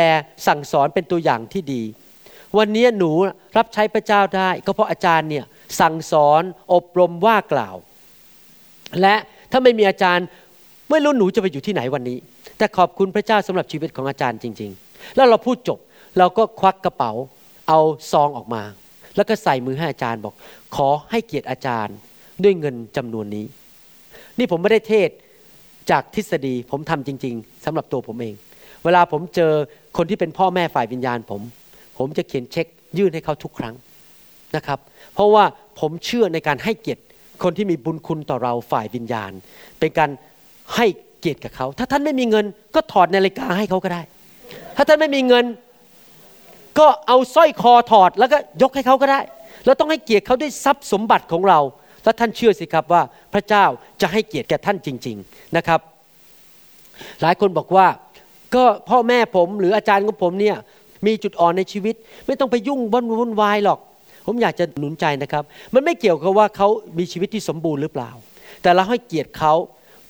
[0.47, 1.81] สั่งสอนเป็นตัวอย่างที่ดี
[2.57, 3.11] วันนี้หนู
[3.57, 5.45] รับใช้พระเจ้าได้ ก็เพราะอาจารย์เนี่ย
[5.79, 7.75] สั่งสอนอบรมว่ากล่าว
[9.01, 9.15] และ
[9.51, 10.25] ถ้าไม่มีอาจารย์
[10.89, 12.17] ไม่รู้หนูจะไปอยู่ที่ไหนวันนี้
[12.57, 15.79] แต่ขอบคุณพระเจ้าสำหรับชีวิตของอาจารย์จริง ๆ แล้วเราพูดจบ
[16.17, 17.11] เราก็ควักกระเป๋า
[17.67, 17.79] เอา
[18.11, 18.63] ซองออกมา
[19.15, 20.33] แล้วก็ใส่มือให้อาจารย์บอก
[20.75, 21.95] ขอให้เกียรติอาจารย์
[22.43, 23.45] ด้วยเงินจำนวนนี้
[24.37, 25.09] นี่ผมไม่ได้เทศ
[25.91, 28.35] จากทฤษฎีผมทำจริง ๆสำหรับตัวผมเอง
[28.83, 29.51] เวลาผมเจอ
[29.97, 31.41] คนที่เป็นพ่อแม่ฝ่ายวิญญาณผม
[32.01, 33.75] ผมจะเขียนเช็คยื่นให้เขาทุกครั้ง
[34.55, 34.79] นะครับ
[35.13, 35.43] เพราะว่า
[35.79, 37.03] ผมเชื่อในการให้เกียรติ
[37.43, 39.31] คนที่มีบุญคุณต่อเราฝ่ายวิญญาณ
[39.79, 40.09] เป็นการ
[40.75, 40.85] ให้
[41.19, 44.01] เกียรติกับเขา ถ้าท่านไม่มีเงินก็ถอดนาฬิกาให้เขาก็ได้
[44.75, 45.45] ถ้าท่านไม่มีเงิน
[46.79, 49.19] ก็เอาสร้อยคอถอดแล้วก็ยกให้เขาก็ได้
[49.65, 51.59] เราต้องให้เกียรติเขาด้วยทรัพย์สมบัติของเรา
[52.03, 53.01] แล้วท่านเชื่อสิครับว่า
[53.33, 53.65] พระเจ้า
[54.01, 55.79] จะให้เกียรติแก่ท่านจริง ๆนะครับ
[57.21, 57.87] หลายคนบอกว่า
[58.55, 60.57] ก็พ่อแม่ผมหรืออาจารย์ของผมเนี่ย
[61.05, 61.95] มีจุดอ่อนในชีวิต
[62.27, 63.79] ไม่ต้องไปยุ่งวุ่นวายหรอก
[64.25, 68.11] ผมอยากจะหนุนใจนะครับ มันไม่เกี่ยวกับว่าเขามีชีวิตที่สมบูรณ์หรือเปล่า
[68.61, 69.53] แต่เราให้เกียรติเขา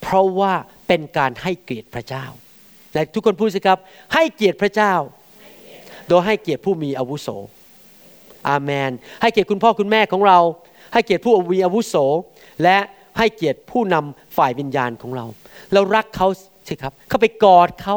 [0.01, 0.53] เพราะว่า
[0.87, 2.25] เป็นการให้เกียรติพระเจ้า
[2.91, 3.79] แต่ทุกคนพูดสิครับ
[4.13, 4.93] ให้เกียรติพระเจ้า
[6.07, 7.27] โดยให้เกียรติผู้มีอาวุโส
[8.49, 10.39] อาเมน ให้เกียรติคุณพ่อคุณแม่ของเรา
[10.93, 11.95] ให้เกียรติผู้มีอาวุโส
[12.63, 12.77] และ
[13.17, 15.25] ให้เกียรติผู้นำฝ่ายวิญญาณของเรา
[15.73, 16.27] เรารักเขา
[16.67, 17.95] สิครับ เข้าไปกอดเขา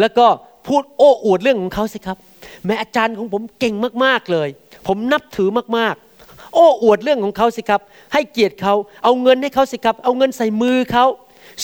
[0.00, 0.26] แล้วก็
[0.66, 2.18] พูดโอ้อวดเรื่องของเขาสิครับ
[2.64, 4.48] แม่อาจารย์ของผมเก่งมากๆเลย
[4.86, 7.80] ผมนับถือมากๆ โอ้อวดเรื่องของเขาสิครับ
[8.12, 11.06] ให้เกียรติเขาเอาเงินให้เขาสิครับ เอาเงินใส่มือเขา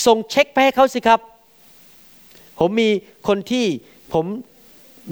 [0.05, 1.19] ส่งเช็คไปให้เขาสิครับ
[2.59, 2.89] ผมมี
[3.27, 3.65] คนที่
[4.13, 4.25] ผม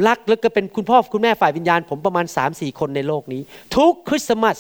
[0.08, 3.42] รักแล้วก็เป็นคุณพ่อคุณแม่ฝ่ายวิญญาณ ผมประมาณ3าสี่คนในโลกนี้
[3.76, 4.58] ทุกคริสต์มาส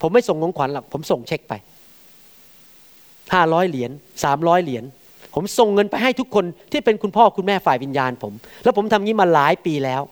[0.00, 1.52] ผมไม่ส่งของขวัญหรอกผมส่งเช็คไป
[3.34, 3.90] ห้าร้อยเหรียญ
[4.24, 4.84] สามร้อยเหรียญ
[5.34, 8.32] ผมส่งเงินไปให้ทุกคนที่เป็นคุณพ่อคุณแม่ฝ่ายวิญญาณผม
[8.64, 10.02] แล้วผมทำงี้มาหลายปีแล้ว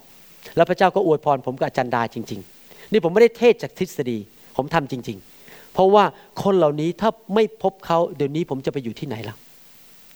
[0.57, 4.19] แล้วพระเจ้าก็อวยพรผมกับอาจารย์ดาจริง ๆ นี่ผมไม่ได้เทศจากทฤษฎี
[4.57, 6.05] ผมทำจริง ๆ เพราะว่า
[6.43, 9.37] คนเหล่านี้ถ้าไม่พบเขาเดี๋ยวนี้ผมจะไปอยู่ที่ไหนล่ะ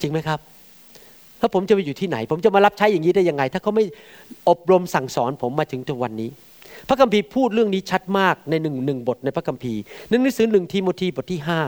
[0.01, 0.39] จริงไหมครับ
[1.39, 3.85] ถ้าผมจะไปอยู่ที่ไหน ผมจะมารับใช้อย่างนี้ได้ยังไง ถ้าเขาไม่
[4.49, 6.29] อบรมสั่งสอนผมมาถึงทุกวันนี้
[6.87, 11.61] พระคัมภีร์พูดเรื่องนี้ชัดมากในหนึ่งหนึ่งบทในพระคัมภีร์หนึ่งหนังสือหนึ่งทีโมธีบทที่ห้า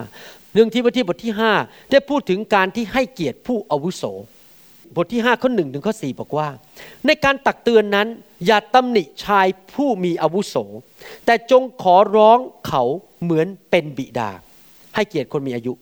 [0.56, 1.52] หนึ่งทีโมธีบทที่ห้า
[1.92, 4.04] ได้พูดถึงการที่ให้เกียรติผู้อาวุโส
[4.96, 6.48] บทที่ห้าข้อหนึ่งถึงข้อสี่บอกว่า
[7.06, 8.08] ในการตักเตือนนั้น
[8.46, 10.56] อย่าตำหนิชายผู้มีอาวุโส
[11.26, 12.84] แต่จงขอร้องเขา
[13.24, 14.30] เหมือนเป็นบิดา
[14.96, 15.74] ให้เกียรติคนมีอายุ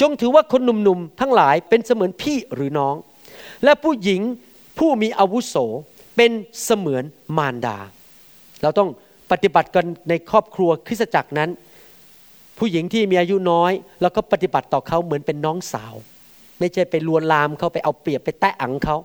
[0.00, 2.94] จงถือว่าคนหนุ่มๆทั้งหลายเป็นเสมือนพี่หรือน้อง
[3.64, 4.20] และผู้หญิง
[4.78, 5.56] ผู้มีอาวุโส
[6.16, 6.30] เป็น
[6.64, 7.04] เสมือน
[7.38, 7.78] มารดา
[8.62, 8.88] เราต้อง
[9.30, 11.50] ปฏิบัติกันในครอบครัวคริสตจักรนั้น
[12.58, 15.94] ผู้หญิงที่มีอายุน้อยแล้วก็ปฏิบัติต่อเขาเหมือนเป็นน้องสาว
[16.60, 18.96] ไม่ใช่ไปลวนลามเขาไปเอาเปรียบไปแตะอังเขา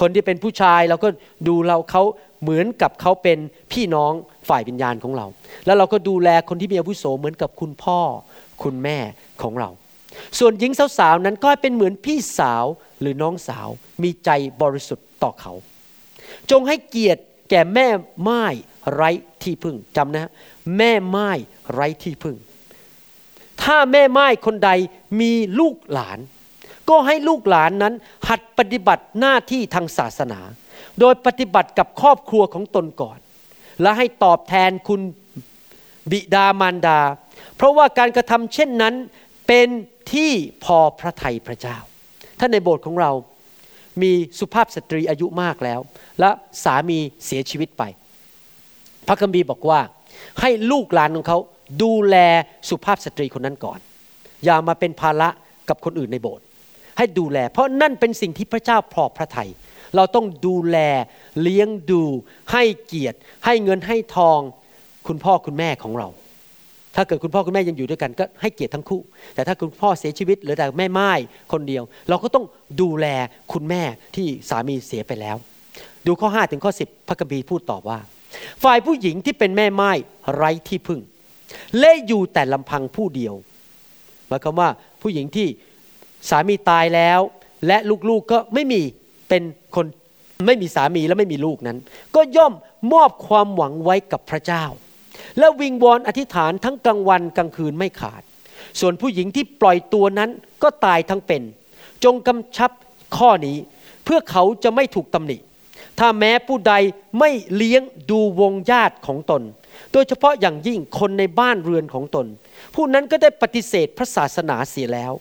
[0.00, 1.08] คนที่เป็นผู้ชายเราก็
[1.48, 2.02] ดูเราเขา
[2.42, 3.38] เหมือนกับเขาเป็น
[3.72, 4.12] พี่น้อง
[4.48, 5.26] ฝ่ายวิญญาณของเรา
[5.66, 8.00] แล้วเราก็ดูแลคนที่มีอาวุโสเหมือนกับคุณพ่อ
[8.62, 8.98] คุณแม่
[9.42, 9.70] ของเรา
[10.38, 12.64] ส่วนหญิงสาวๆนั้นก็เป็นเหมือนพี่สาว
[13.00, 13.68] หรือน้องสาว
[14.02, 14.30] มีใจ
[14.62, 15.52] บริสุทธิ์ต่อเขา
[16.50, 17.86] จงให้เกียรติแก่แม่
[18.22, 18.44] ไม้
[18.94, 19.10] ไร้
[19.42, 20.30] ที่พึ่งจำนะ
[20.76, 21.30] แม่ไม้
[21.72, 22.36] ไร้ที่พึ่ง
[23.62, 24.70] ถ้าแม่ไม้คนใด
[25.20, 26.18] มีลูกหลาน
[26.90, 27.94] ก็ให้ลูกหลานนั้น
[28.28, 30.40] หัดปฏิบัติหน้าที่ทางศาสนา
[31.00, 33.18] โดยปฏิบัติกับครอบครัวของตนก่อน
[33.82, 35.00] และให้ตอบแทนคุณ
[36.10, 37.00] บิดามารดา
[37.56, 38.94] เพราะว่าการกระทำเช่นนั้น
[39.46, 39.68] เป็น
[40.12, 40.32] ที่
[40.64, 41.76] พอพระทัยพระเจ้า
[42.40, 43.10] ท่านในโบสถ์ของเรา
[44.02, 45.80] มีสุภาพสตรีอายุมากแล้ว
[46.20, 46.30] และ
[46.64, 47.82] สามีเสียชีวิตไป
[49.08, 49.80] พระคัมภีร์บอกว่า
[50.40, 51.38] ให้ลูกหลานของเขา
[51.82, 52.16] ดูแล
[52.68, 53.78] สุภาพสตรีคนนั้นก่อน
[54.44, 55.28] อย่ามาเป็นภาระ
[55.68, 56.44] กับคนอื่นในโบสถ์
[56.98, 59.50] ให้ดูแล เพราะนั่นเป็นสิ่งที่พระเจ้าพอพระทยัย
[59.96, 60.78] เราต้องดูแล
[61.42, 62.02] เลี้ยงดู
[62.52, 64.40] ให้เกียรติ ให้เงินให้ทอง
[65.06, 66.08] คุณพ่อคุณแม่ของเรา
[66.96, 69.00] ถ้าเกิดคุณพ่อคุณแม่ยังอยู่ด้วยกันก็ให้เกียรติทั้งคู่
[69.34, 71.10] แต่ถ้าคุณพ่อเสียชีวิตหลือแต่แม่ไม้
[71.52, 72.44] คนเดียว เราก็ต้อง
[72.80, 73.06] ดูแล
[73.52, 73.82] คุณแม่
[74.16, 75.36] ที่สามีเสียไปแล้ว
[76.06, 77.98] ดูข้อ5ถึงข้อ10พระคัมภีพูดตอบว่า
[78.62, 79.90] ฝ่ายผู้หญิงที่เป็นแม่ไม้
[80.34, 81.00] ไร้ที่พึ่ง
[81.78, 83.34] เล่อยู่แต่ลำพังผู้เดียว
[84.28, 84.68] หมายความว่า
[85.02, 85.48] ผู้หญิงที่
[86.28, 87.20] สามีตายแล้ว
[87.66, 87.76] และ
[88.08, 88.80] ลูกๆก็ไม่มี
[89.28, 89.42] เป็น
[89.76, 89.86] คน
[90.46, 91.78] ไม่มีสามีและไม่มีลูกนั้น
[92.16, 92.52] ก็ย่อม
[92.92, 94.64] มอบความหวังไว้กับพระเจ้า
[95.38, 98.22] และวิงวอนอธิษฐานทั้งกลางวันกลางคืนไม่ขาด
[98.80, 100.30] ส่วนผู้หญิงที่ปล่อยตัวนั้น
[100.62, 101.42] ก็ตายทั้งเป็น
[102.04, 102.70] จงกำชับ
[103.16, 103.56] ข้อนี้
[104.04, 105.36] เพื่อเขาจะไม่ถูกตำหนิ
[105.98, 106.74] ถ้าแม้ผู้ใด
[107.18, 109.42] ไม่เลี้ยงดูวงญาติของตน
[109.92, 112.26] โดยเฉพาะอย่างยิ่งคนในบ้านเรือนของตน
[112.74, 115.12] ผู้นั้นก็ได้ปฏิเสธพระศาสนาเสียแล้ว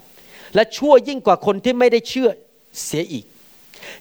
[0.56, 2.30] และชั่วยิ่งกว่าคนที่ไม่ได้เชื่อ
[2.84, 3.26] เสียอีก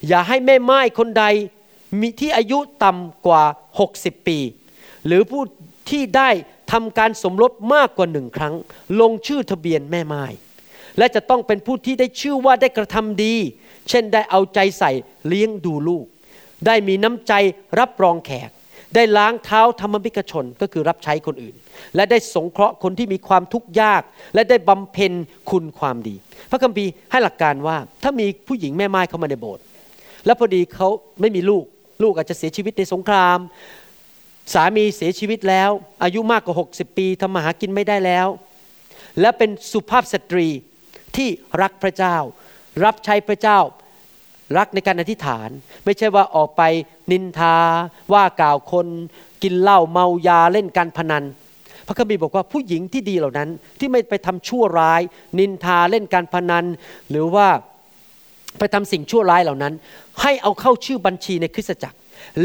[0.09, 1.25] อย่าให้แม่ไม้คนใด
[2.01, 3.43] มีที่อายุต่ำกว่า
[3.85, 4.39] 60 ปี
[5.07, 5.43] หรือผู้
[5.91, 6.31] ที่ได้
[6.73, 8.55] ทำการสมรสมากกว่าหนึ่งครั้ง
[9.01, 10.25] ลงชื่อทะเบียนแม่ไม้
[10.99, 13.35] และจะต้องเป็นผู้ที่ได้ชื่อว่าได้กระทำดี
[13.89, 14.91] เช่นได้เอาใจใส่
[15.27, 16.07] เลี้ยงดูลูก
[16.67, 17.33] ได้มีน้ำใจ
[17.79, 18.51] รับรองแขก
[18.95, 21.55] ได้ล้างเท้าธรรมบิกชนก็คือรับใช้คนอื่น
[21.97, 24.03] และได้สงเคราะห์คนที่มีความทุกข์ยาก
[24.35, 25.13] และได้บำเพ็ญ
[25.51, 26.15] คุณความดี
[26.51, 29.63] พระคัมภีร์ให้หลักการว่า ถ้ามีผู้หญิงแม่ไม้เข้ามาในโบสถ์
[30.27, 30.89] แล้วพอดีเขา
[31.21, 31.65] ไม่มีลูก
[32.03, 33.39] ลูกอาจจะเสียชีวิตในสงคราม
[34.55, 35.71] สามีเสียชีวิตแล้ว
[36.03, 38.27] อายุมากกว่า 60 ปีทำมาหากินไม่ได้แล้ว
[39.21, 40.47] และเป็นสุภาพสตรี
[41.17, 41.29] ที่
[41.63, 42.17] รักพระเจ้า
[42.85, 43.59] รับใช้พระเจ้า
[44.57, 45.49] รักในการอธิษฐาน
[45.85, 46.63] ไม่ใช่ว่าออกไป
[47.13, 47.57] นินทา
[48.13, 48.87] ว่ากล่าวคน
[49.43, 51.25] กินเหล้าเมายาเล่นการพนัน
[51.87, 55.01] พระคัมภีร์บอกว่าผู้หญิงที่ดีเหล่านั้น ที่ไม่ไปทำชั่วร้าย
[55.39, 56.65] นินทาเล่นการพนัน
[57.11, 57.47] หรือว่า
[58.59, 59.73] ไปทำสิ่งชั่วร้ายเหล่านั้น
[60.21, 61.97] ให้เอาเข้าชื่อบัญชีในคริสตจักร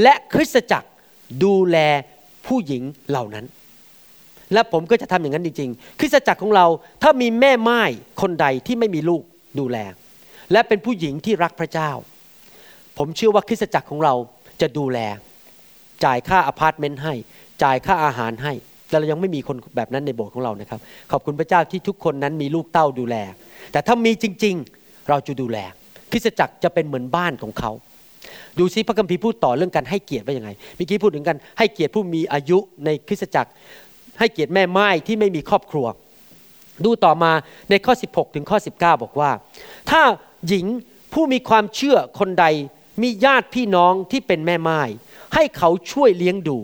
[0.01, 0.87] และคริสตจักร
[1.43, 1.77] ดูแล
[2.47, 3.45] ผู้หญิงเหล่านั้น
[4.53, 6.65] และผมก็จะทำอย่างนั้นจริง ๆ คริสตจักรของเรา
[7.01, 7.81] ถ้ามีแม่ม่าย
[8.21, 9.21] คนใดที่ไม่มีลูก
[9.59, 9.77] ดูแล
[10.53, 11.91] และเป็นผู้หญิงที่รักพระเจ้า
[12.97, 14.13] ผมเชื่อว่าคริสตจักรของเรา
[14.61, 14.99] จะดูแล
[16.05, 17.13] จ่ายค่าอพาร์ตเมนต์ให้
[17.63, 18.53] จ่ายค่าอาหารให้
[18.89, 20.79] แต่เรายังไม่มีคนแบบนั้นในโบสถ์ของเรานะครับ
[21.11, 23.15] ขอบคุณพระเจ้าที่ทุกคนนั้นมีลูกเต้าดูแล
[23.71, 25.57] แต่ถ้ามีจริง ๆ เราจะดูแล
[26.11, 27.71] คริสตจักรจะเป็นเหมือนบ้านของเขา
[28.59, 33.51] ดูซิพระคัมภีร์พูดต่อเรื่องการให้เกียรติว่ายังไงเมื่อกี้พูดถึงกันให้เกียรติผู้มีอายุในคริสตจักร
[34.19, 35.85] ให้เกียรติแม่ไม้ที่ไม่มีครอบครัว
[36.85, 37.31] ดูต่อมา
[37.69, 39.31] ในข้อ 16 ถึงข้อ 19 บอกว่า
[39.89, 40.01] ถ้า
[40.47, 40.65] หญิง
[41.13, 42.45] ผู้มีความเชื่อคนใด
[43.01, 44.81] มีญาติพี่น้องที่เป็นแม่ไม้
[45.33, 46.57] ให้เขาช่วยเลี้ยงดู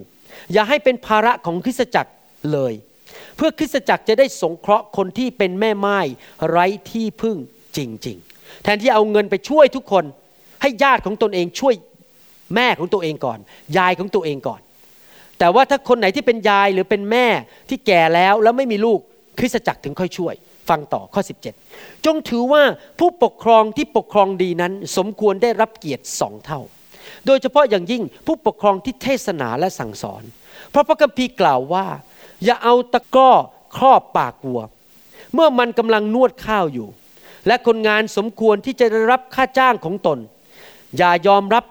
[0.53, 2.11] อย่าให้เป็นภาระของคริสตจักร
[2.51, 2.73] เลย
[3.35, 5.99] เพื่อคริสตจักรจะได้สงเคราะห์คนที่เป็นแม่ไม้
[6.49, 7.37] ไร้ที่พึ่ง
[7.77, 10.05] จริง ๆ แทนที่เอาเงินไปช่วยทุกคน
[10.61, 11.75] ให้ญาติของตนเองช่วย
[12.55, 13.39] แม่ของตัวเองก่อน
[13.77, 14.61] ยายของตัวเองก่อน
[15.39, 17.27] แต่ว่าถ้าคนไหนที่เป็นยายหรือเป็นแม่
[17.69, 18.99] ที่แก่แล้วแล้วไม่มีลูก
[19.39, 20.35] คริสตจักรถึงค่อยช่วย
[20.69, 21.21] ฟังต่อข้อ
[21.63, 22.63] 17 จงถือว่า
[22.99, 26.61] ผู้ปกครองที่ปกครองดีนั้น สมควรได้รับเกียรติสองเท่า
[27.25, 30.23] โดยเฉพาะอย่างยิ่งผู้ปกครองที่เทศนาและสั่งสอน
[30.71, 31.87] เพราะพระคัมภีร์กล่าวว่า
[32.43, 33.31] อย่าเอาตะก้อ
[33.77, 34.61] ครอบปากวัว
[35.33, 36.87] เมื่อมันกำลังนวดข้าวอยู่
[37.47, 40.19] และคนงานสมควรที่จะได้รับค่าจ้างของตน
[40.97, 41.65] อย่ายอมรับ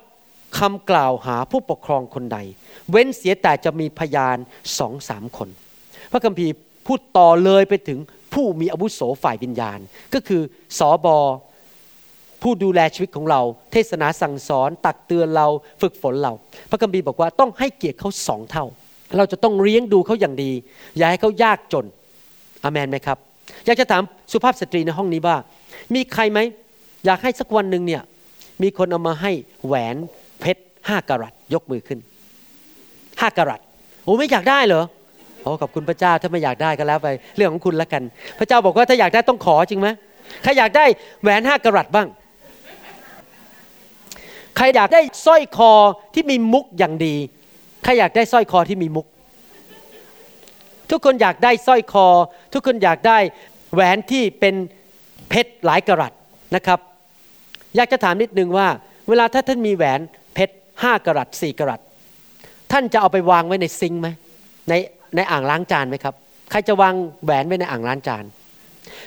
[0.59, 2.39] คำกล่าวหาผู้ปกครองคนใด
[2.91, 4.37] เว้นเสียแต่จะมีพยาน
[4.79, 5.49] สองสามคน
[6.13, 6.53] พระคัมภีร์
[6.87, 7.99] พูดต่อเลยไปถึง
[8.39, 9.79] ผู้มีอาวุโสฝ่ายวิญญาณ
[10.15, 10.43] ก็คือ
[10.79, 11.19] สอบอ
[12.43, 13.41] ผู้ดูแลชีวิตของเรา
[13.73, 15.47] เทศนาสั่งสอน ตักเตือนเรา
[15.83, 16.33] ฝึกฝนเรา
[16.71, 18.65] พระคัมภีร์บอกว่าต้องให้เกียรติเขาสองเท่า
[19.17, 20.53] เราจะต้องเลี้ยงดูเขาอย่างดี
[20.97, 21.85] อย่าให้เขายากจน
[22.65, 23.19] อเมนไหมครับ
[23.67, 25.37] อยากจะถามสุภาพสตรีในห้องนี้ว่า
[25.95, 26.39] มีใครไหม
[27.07, 28.03] อยากให้สักวันหนึ่งเนี่ย
[28.63, 29.33] มีคนเอามาให้
[29.67, 29.97] แหวน
[30.41, 31.99] เพชรห้ากะรัตยกมือขึ้น
[33.21, 33.61] ห้ากะรัต
[34.05, 34.85] โอ้ไม่อยากได้เหรอ
[35.49, 38.03] อ้ขอบคุณพระเจ้าถ้าไม่อยากได้ก็แล้วไปเรื่องของคุณล้วกัน
[38.39, 39.89] พระเจ้าบอกว่าถ้าอยากได้ต้องขอจริงไหม
[40.43, 40.85] ใครอยากได้
[41.23, 42.09] แหวนห้ากะรัตบ้าง
[44.57, 45.73] ใครอยากได้สร้อยคอ
[46.15, 47.15] ที่มีมุกอย่างดี
[47.85, 49.07] ใครอยากได้สร้อยคอที่มีมุก
[50.91, 52.07] ทุกคนอยากได้สร้อยคอ
[52.53, 53.19] ทุกคนอยากได้
[53.75, 54.55] แหวนที่เป็น
[55.29, 56.13] เพชรหลายกะรัต
[56.57, 56.79] นะครับ
[57.77, 58.69] อยากจะถามนิดนึงว่า
[59.09, 60.01] เวลาถ้าท่านมีแหวน
[60.35, 61.81] เพชรห้ากรัตสี่กรัต
[62.73, 64.09] ท่านจะเอาไปวางไว้ในซิงไหม
[64.69, 64.75] ใน
[65.17, 66.15] ในอ่างล้างจานไหมครับ
[66.51, 66.95] ใครจะวาง
[67.25, 68.25] แหวนไว้ในอ่างล้างจาน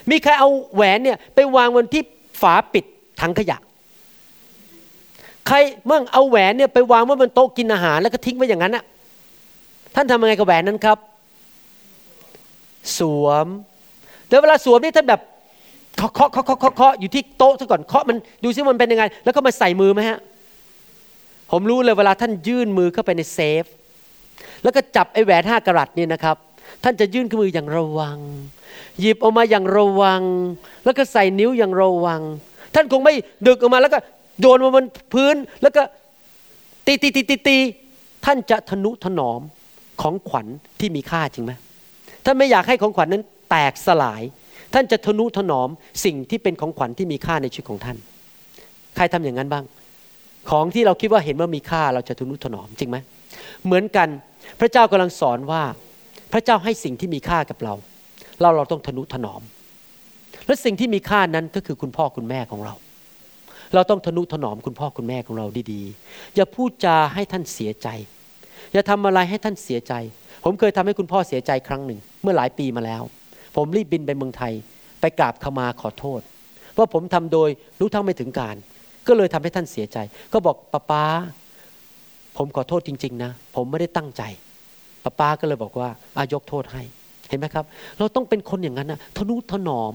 [0.09, 2.03] มีใครเอาแหวนเนี่ยไปวางบนที่
[2.41, 2.85] ฝาปิด
[3.21, 3.57] ถังขยะ
[5.47, 5.57] ใคร
[5.89, 8.83] มั่งเอาแหวนเนี่ยไปวางไว้บนโต๊ะกินอาหารแล้วก็ทิ้งไว้อย่างนั้นอะ
[9.95, 10.97] ท่านทำยังไงกับแหวนนั้นครับ
[12.97, 13.47] สวม
[14.27, 15.21] แล้วเวลาสวมนี่ท่านแบบ
[15.97, 20.19] เคาะเคาะเคาะเคาะเคาะอยู่ที่โต๊ะซะก่อนเคาะมันดูซิมันเป็นยังไง แล้วก็มาใส่มือไหมฮะ
[21.51, 23.65] ผมรู้เลยเวลาท่านยื่นมือเข้าไปในเซฟ
[24.63, 26.35] แล้วก็จับไอ้แหวนห้ากะรัตนี่นะครับ
[26.83, 28.17] ท่านจะยื่นขึ้นมืออย่างระวัง
[28.99, 30.21] หยิบออกมาอย่างระวัง
[30.85, 32.21] แล้วก็ใส่นิ้วอย่างระวัง
[32.75, 33.13] ท่านคงไม่
[33.47, 33.99] ดึงออกมาแล้วก็
[34.39, 35.81] โยนมาบนพื้นแล้วก็
[36.85, 37.57] ตีตีตีตีตี
[38.25, 39.41] ท่านจะทะนุถนอม
[40.01, 40.47] ของขวัญ
[40.79, 41.51] ที่มีค่าจริงไหม
[42.25, 44.21] ท่านไม่อยากให้ของขวัญนั้นแตกสลาย
[44.73, 45.69] ท่านจะทะนุถนอม
[46.05, 47.97] สิ่งที่เป็นของขวัญที่มีค่าในชีวิตของท่าน
[48.95, 49.63] ใครทำอย่างนั้นบ้าง
[50.49, 52.97] ของที่เราคิดว่าเห็นว่ามีค่าเราจะทนุถนอมจริงไหม
[53.65, 54.09] เหมือนกัน
[54.59, 55.63] พระเจ้ากำลังสอนว่า
[56.33, 57.73] พระเจ้าให้สิ่งที่มีค่ากับเรา
[58.41, 59.41] เราเราต้องทนุถนอม
[60.47, 62.73] และสิ่งที่มีค่านั้นก็คือคุณพ่อคุณแม่ของเรา
[63.73, 67.87] เราต้องทนุถนอมคุณพ่อคุณแม่ของเราดีๆ อย่าพูดจาให้ท่านเสียใจ
[68.73, 69.93] อย่าทำอะไรให้ท่านเสียใจ
[70.43, 73.01] ผมเคยทำให้คุณพ่อเสียใจครั้งหนึ่ง เมื่อหลายปีมาแล้ว
[73.55, 74.53] ผมรีบบินไปเมืองไทย
[75.01, 76.21] ไปกราบขมาขอโทษ
[76.77, 78.55] ว่าผมทำโดยรู้เท่าไม่ถึงการ
[79.07, 79.97] ก็เลยทำให้ท่านเสียใจ
[80.33, 81.03] ก็บอกป้าป้า
[82.37, 84.23] ผมขอโทษจริง ๆ นะ ผมไม่ได้ตั้งใจ
[85.03, 86.83] ป้าป้าก็เลยบอกว่าอายกโทษให้
[87.29, 87.65] เห็นไหมครับ
[87.97, 89.93] เราต้องเป็นคนอย่างนั้นนะทนุถนอม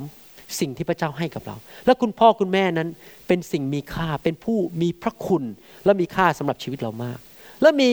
[0.61, 2.89] สิ่งที่พระเจ้าให้กับเรา และคุณพ่อคุณแม่นั้น
[3.27, 5.45] เป็นสิ่งมีค่า เป็นผู้มีพระคุณ
[5.85, 7.19] และมีค่าสำหรับชีวิตเรามาก
[7.63, 7.89] และมี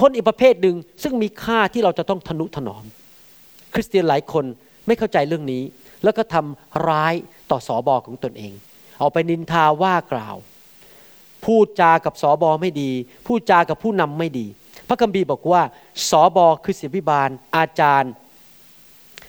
[0.00, 2.84] คนอีกประเภทหนึ่งซึ่งมีค่าที่เราจะต้องทนุถนอม
[3.74, 4.44] คริสเตียนหลายคน
[4.86, 5.62] ไม่เข้าใจเรื่องนี้
[6.04, 7.14] แล้วก็ทำร้าย
[7.50, 8.52] ต่อสอบอของตนเอง
[8.98, 10.36] เอาไปนินทาว่ากล่าว
[11.44, 12.90] พูดจากับสอบอไม่ดี
[13.26, 14.46] พูดจากับผู้นำไม่ดี
[14.88, 15.62] พระคัมภีร์บอกว่า
[16.10, 18.12] สอบอคือศิบิบาล อาจารย์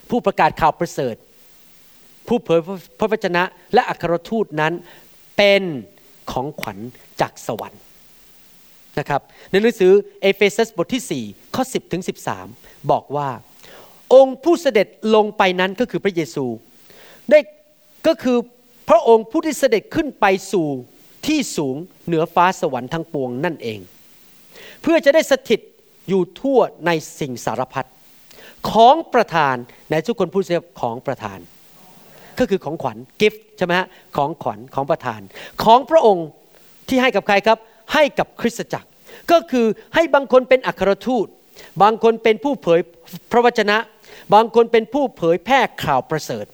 [0.10, 1.16] ผู้ประกาศข่าวประเสริฐ
[2.28, 2.60] ผู้เผย
[3.00, 4.74] พระวจนะ และอัครทูตนั้น
[5.38, 5.64] เป็น
[6.32, 6.78] ของขวัญ
[7.22, 7.82] จากสวรรค์
[9.00, 12.04] นะครับในหนังสือเอเฟซัสบทที่ 4 ข้อ 10ถึง
[12.46, 13.30] 13 บอกว่า
[14.14, 16.46] องค์ผู้เสด็จลงไปนั้นก็คือพระเยซู
[17.30, 17.40] ได้
[18.08, 18.38] ก็คือ
[18.90, 20.68] พระองค์ผู้ที่เสด็จขึ้นไปสู่
[21.26, 23.80] ที่สูงเหนือฟ้าสวรรค์ทั้งปวงนั่นเอง
[24.82, 25.60] เพื่อจะได้สถิต
[26.10, 27.88] อยู่ทั่วในสิ่งสารพัด
[28.72, 29.56] ของประธาน
[29.92, 31.40] ในทุกคนพูดเสียของประธาน
[32.40, 35.22] ก็คือของขวัญกิฟต์ใช่ไหมฮะของขวัญของประธาน
[35.64, 36.28] ของพระองค์
[36.88, 37.58] ที่ให้กับใครครับ
[37.94, 38.90] ให้กับคริสตจักร
[39.32, 41.28] ก็คือให้บางคนเป็นอัครทูต
[41.82, 42.80] บางคนเป็นผู้เผย
[43.32, 43.78] พระวจนะ
[44.34, 46.46] บางคนเป็นผู้เผยแพร่ข่าวประเสริฐ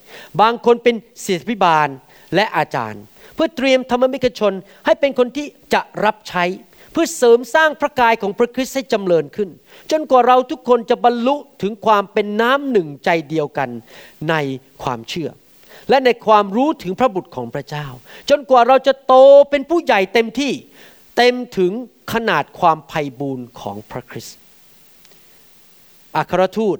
[0.41, 1.87] บางคนเป็นศิษยพิบาล
[2.35, 3.03] และอาจารย์
[3.35, 4.53] เพื่อเตรียมธรรมมิกชน
[4.85, 6.43] ให้เป็นคนที่จะรับใช้
[6.91, 9.49] เพื่อเสริมสร้างพระกายของพระคริสต์ให้จำเริญขึ้น
[9.91, 13.69] จนกว่าเราทุกคนจะบรรลุถึงความเป็นน้ำหนึ่งใจเดียวกัน
[14.29, 14.35] ใน
[14.83, 15.29] ความเชื่อ
[15.89, 17.87] และในความรู้ถึงพระบุตรของพระเจ้า
[18.29, 19.13] จนกว่าเราจะโต
[19.49, 20.53] เป็นผู้ใหญ่เต็มที่
[21.17, 21.71] เต็มถึง
[22.13, 24.37] ขนาดความไพ่บูรณ์ของพระคริสต์
[26.17, 26.77] อัครทูต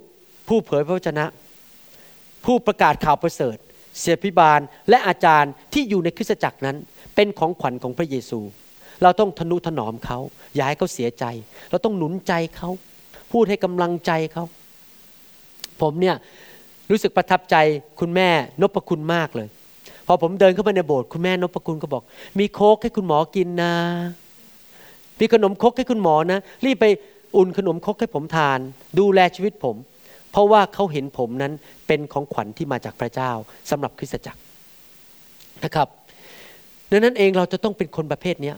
[0.48, 1.26] ผู้เผยพระวจนะ
[2.46, 3.58] ผู้ประกาศข่าวประเสริฐ
[3.99, 6.77] เสียพิบาลและอาจารย์ที่อยู่ในคริสตจักรนั้น
[7.15, 8.39] เป็นของขวัญของพระเยซู
[9.04, 10.19] เราต้องทนุถนอมเขา
[10.56, 11.25] อย่าให้เขาเสียใจ
[11.69, 12.69] เราต้องหนุนใจเขา
[13.32, 14.43] พูดให้กำลังใจเขา
[15.82, 16.15] ผมเนี่ย
[16.89, 17.56] รู้สึกประทับใจ
[17.99, 18.30] คุณแม่
[18.62, 19.47] นพคุณมากเลย
[20.08, 22.04] พอผมเดินเข้าไปในโบสถ์คุณแม่นพคุณก็บอก
[22.39, 23.73] มีโค้กให้คุณหมอกินนะ
[25.19, 26.86] มีขนมคกให้คุณหมอนะ รีบไป
[27.36, 28.60] อุ่นขนมคกให้ผมทาน
[28.99, 29.75] ดูแลชีวิตผม
[30.32, 31.54] เพราะว่าเขาเห็นผมนั้น
[31.88, 33.32] เป็นของขวัญที่มาจากพระเจ้า
[33.70, 34.41] สำหรับคริสตจักร
[35.63, 35.88] นะครับ
[36.91, 38.54] ดังนั้นเองเราจะต้องเป็นคนประเภทนี้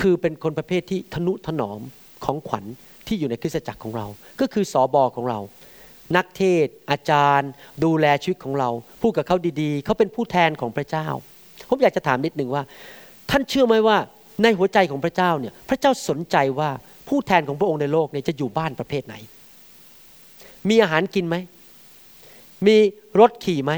[0.00, 1.80] คือเป็นคนประเภทที่ทนุถนอม
[2.24, 2.64] ของขวัญ
[3.06, 4.06] ที่อยู่ในคริสตจักรของเรา
[4.40, 5.40] ก็คือสอบอของเรา
[6.16, 7.50] นักเทศ อาจารย์
[7.84, 8.70] ดูแลชีวิตของเรา
[9.02, 11.06] พูดกับเขาดีๆ เขาเป็นผู้แทนของพระเจ้า
[11.68, 12.62] ผมอยากจะถามนิดหนึ่งว่า
[13.30, 13.98] ท่านเชื่อไหมว่า
[14.42, 16.70] ในหัวใจของพระเจ้าเนี่ยพระเจ้าสนใจว่า
[17.08, 19.14] ผู้แทนของพระองค์ในโลกเนี่ยจะอยู่บ้านประเภทไหน
[20.68, 21.36] มีอาหารกินไหม
[22.66, 22.76] มี
[23.20, 23.72] รถขี่ไหม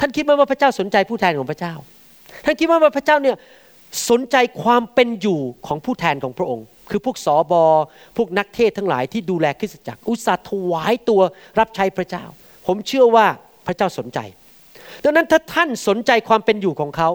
[0.00, 1.74] ท่านคิดไหมว่าพระเจ้าสนใจผู้แทนของพระเจ้า
[2.44, 3.36] ท่านคิดไหมว่าพระเจ้าเนี่ย
[4.10, 7.64] สนใจความเป็นอยู่ของผู้แทนของพระองค์ คือพวกสอบอ
[8.16, 11.20] พวกนักเทศทั้งหลายที่ดูแลคริสตจักร อุตส่าห์ถวายตัว
[11.58, 12.24] รับใช้พระเจ้า
[12.66, 13.26] ผมเชื่อว่า
[13.66, 14.18] พระเจ้าสนใจ
[15.04, 17.10] ดังนั้นถ้าท่านสนใจความเป็นอยู่ของเขา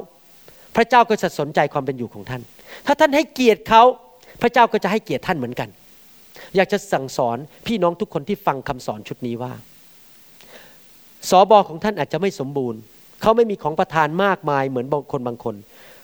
[0.76, 2.42] พระเจ้าก็จะสนใจความเป็นอยู่ของท่าน
[2.86, 3.84] ถ้าท่านให้เกียรติเขา
[4.42, 5.70] พระเจ้าก็จะให้เกียรติท่านเหมือนกัน
[6.56, 7.38] อยากจะสั่งสอน
[7.68, 9.54] พี่น้องทุกคนที่ฟังคำสอนชุดนี้ว่า
[11.30, 12.80] สอบอของท่านอาจจะไม่สมบูรณ์
[13.22, 15.56] เขาไม่มีของประทานมากมายเหมือนบางคนบางคน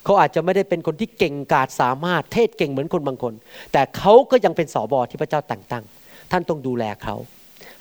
[0.04, 3.34] เขาอาจจะไม่ได้เป็นคนที่เก่งกาจสามารถเทศเก่งเหมือนคนบางคน
[3.72, 5.84] แต่เขาก็ยังเป็นสอบอที่พระเจ้าแต่งตั้ง
[6.32, 7.16] ท่านต้องดูแลเขา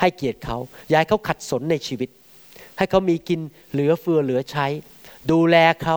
[0.01, 0.57] ให้เกียรติเขา
[0.91, 2.09] ย่าให้เขาขัดสนในชีวิต
[2.79, 3.41] ให้เขามีกิน
[3.73, 4.67] เหลือเฟือเหลือใช้
[5.31, 5.97] ดูแลเขา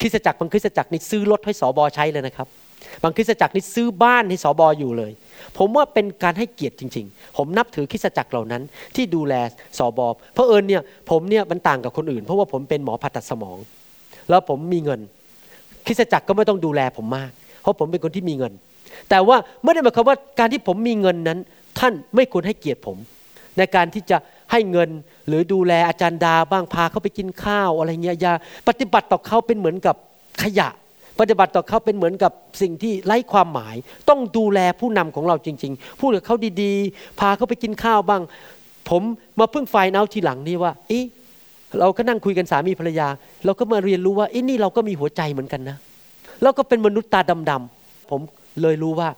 [0.00, 2.48] คริสตจักรบางคริสตจักรนี่ซื้อรถให้สอบอใช้เลยนะครับ
[3.02, 5.12] บางคริสตจักรนี่ซื้อบ้านให้สอบออยู่เลย
[5.58, 8.62] ผมว่าเป็นการให้เกียรติจริง ๆ ผมนับถือคริสตจักรเหล่านั้น
[8.96, 9.34] ที่ดูแล
[9.78, 13.58] สอบอเพราะเอิญเนี่ยผมเนี่ยมันต่างกับคนอื่น เพราะว่าผมเป็นหมอผ่าตัดสมอง
[14.28, 15.00] แล้วผมมีเงิน
[15.86, 17.30] คริสตจักรก็ไม่ต้องดูแลผมมาก
[17.62, 18.52] เพราะผมเป็นคนที่มีเงิน
[19.10, 21.38] แต่ว่าไม่ได้หมายความว่าการที่ผมมีเงินนั้น
[21.78, 22.96] ท่านไม่ควรให้เกียรติผม
[23.58, 24.18] ในการที่จะ
[24.50, 24.90] ให้เงิน
[25.28, 28.32] หรือดูแลอาจารย์ดาบ้างพาเขาไปกินข้าวอะไรเงี้ยอย่า
[28.68, 29.96] ปฏิบัติต่อเขาเป็นเหมือนกับ
[30.42, 30.68] ขยะ
[31.20, 33.76] ปฏิบัติต่อเขาเป็นเหมือนกับสิ่งที่ไร้ความหมาย
[34.08, 38.22] ต้องดูแลผู้นำของเราจริง ๆ พูดกับเขาดีๆ พาเขาไปกินข้าวบ้าง
[38.88, 39.02] ผม
[39.38, 41.04] มาเพิ่งไฟน์เอาทีหลังนี่ว่าเอ๊ะ
[41.78, 43.08] เราก็นั่งคุยกันสามีภรรยา
[43.44, 45.76] เราก็มาเรียนรู้ว่าเอ๊ะนี่เราก็มีหัวใจเหมือนกันนะ
[46.42, 48.20] เราก็เป็นมนุษย์ตาดำๆผม
[48.62, 49.08] เลยรู้ว่า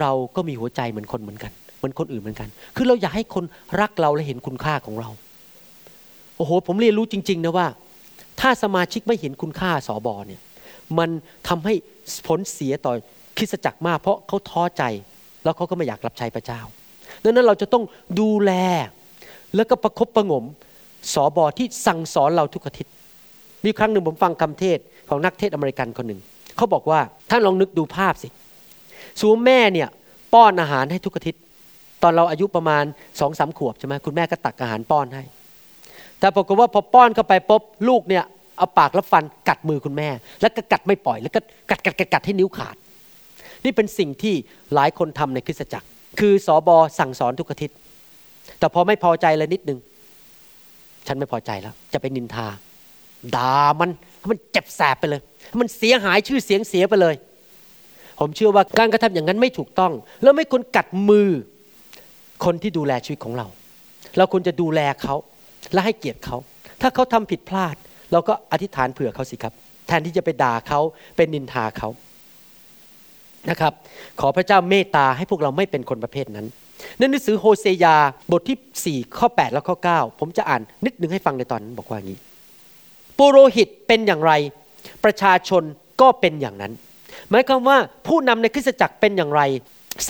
[0.00, 3.44] เราก็มีหัวใจเหมือนคนเหมือนกันเหมือนคนอื่นเหมือนกัน คือเราอยากให้คน
[3.80, 5.08] รักเราและเห็นคุณค่าของเรา
[6.36, 7.66] โอ้โห ผมเรียนรู้จริง ๆ นะว่า
[8.40, 10.40] ถ้าสมาชิกไม่เห็นคุณค่าสอบอเนี่ย
[10.98, 11.10] มัน
[11.48, 11.74] ทำให้
[12.26, 12.92] ผลเสียต่อ
[13.36, 14.82] คริสจักรมาก เพราะเขาท้อใจ
[15.44, 16.60] แล้วเขาก็ไม่อยากรับใช้พระเจ้า
[17.22, 17.84] ดังนั้นเราจะต้อง
[18.20, 18.52] ดูแล
[19.56, 20.44] แล้วก็ประคบประงม
[21.14, 22.92] สอบอที่สั่งสอนเราทุกอาทิตย์
[23.64, 24.78] มีครั้งหนึ่งผมฟังคำเทศ
[25.08, 26.20] ของนักเทศอเมริกันคนหนึ่ง
[26.56, 28.28] เขาบอกว่าท่านลองนึกดูภาพสิ
[29.20, 29.88] สูแม่เนี่ย
[30.34, 31.42] ป้อนอาหารให้ทุกอาทิตย์
[32.02, 32.84] ตอนเราอายุประมาณ
[33.20, 35.22] สองสามขวบใช่ไหมคุณแม่ก็ตักอาหารป้อนให้
[36.20, 38.24] แต่ปรากฏว่าพอป้อนเข้าไปปุ๊บลูกเนี่ย
[38.58, 40.08] เอาปากแล้วฟันกัดมือคุณแม่
[40.40, 41.40] แล้วก็กัดไม่ปล่อยแล้วก็
[41.70, 42.76] กัดกัดกัดกัดให้นิ้วขาด
[43.64, 44.34] นี่เป็นสิ่งที่
[44.74, 45.86] หลายคนทำในคริสตจักร
[46.20, 47.76] คือสอบอสั่งสอนทุกอาทิตย์
[48.58, 49.78] แต่พอไม่พอใจเลยนิดนึง
[51.06, 52.46] ฉันไม่พอใจแล้ว จะไปนินทา
[53.36, 57.14] ด่ามันให้มันเจ็บแสบไปเลยให้มันเสียหายชื่อเสียงเสียไปเลย
[58.20, 59.92] ผมเชื่อว่าการกระทำอย่างนั้นไม่ถูกต้อง
[60.22, 61.28] แล้วไม่ควรกัดมือ
[62.44, 63.46] คนที่ดูแลชีวิตของเรา
[64.16, 65.14] เราควรจะดูแลเขา
[65.72, 66.36] และให้เกียรติเขา
[66.80, 67.76] ถ้าเขาทำผิดพลาด
[68.12, 69.52] เราก็อธิษฐานเผื่อเขาสิครับ
[69.86, 70.80] แทนที่จะไปด่าเขา
[71.16, 71.88] เป็นนินทาเขา
[73.50, 73.72] นะครับ
[74.20, 76.46] ขอพระเจ้าเมตตาให้พวกเราไม่เป็นคนประเภทนั้น
[76.98, 77.96] ในหนังสือโฮเซยา
[78.32, 82.18] บทที่ 4 ข้อ 8 และข้อ 9 ผมจะอ่านนิดนึงให้ฟังในตอนนั้นบอกว่าอย่างนี้
[83.18, 84.32] ปุโรหิตเป็นอย่างไร
[85.04, 85.62] ประชาชน
[86.00, 86.72] ก็เป็นอย่างนั้น
[87.30, 89.42] หมายความว่าผู้นำในคริสตจักรเป็นอย่างไร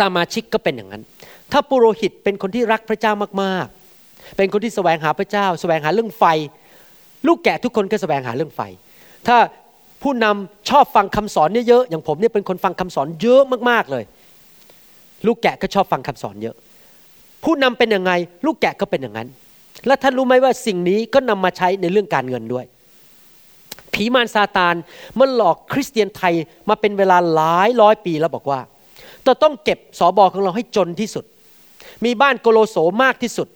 [0.01, 1.03] สมาชิกก็เป็นอย่างนั้น
[1.53, 6.24] ถ้าปุโรหิตเป็นคนที่รักพระเจ้ามากๆ เป็นคนที่แสวงหาพระเจ้า แสวงหาเรื่องไฟ
[7.26, 8.60] ลูกแกะทุกคนก็แสวงหาเรื่องไฟ
[9.28, 9.36] ถ้า
[10.02, 14.04] ผู้นำชอบฟังคำสอนเยอะๆอย่างผมเนี่ยเป็นคนฟังคำสอนเยอะมากๆเลย
[15.26, 16.56] ลูกแกะก็ชอบฟังคำสอนเยอะ
[17.44, 18.12] ผู้นำเป็นยังไง
[18.46, 19.28] ลูกแกะก็เป็นอย่างนั้น
[19.86, 22.64] และท่านรู้ไหมว่าสิ่งนี้ก็นำมาใช้ในเรื่องการเงินด้วย
[23.94, 24.74] ผีมารซาตาน
[25.18, 26.34] มันหลอกคริสเตียนไทย
[26.68, 28.60] มาเป็นเวลาหลายร้อยปีแล้วบอกว่า
[29.24, 31.24] เราต้องเก็บสอบอของเราให้จนที่สุด
[32.04, 33.48] มีบ้านโกโลโสมากที่สุด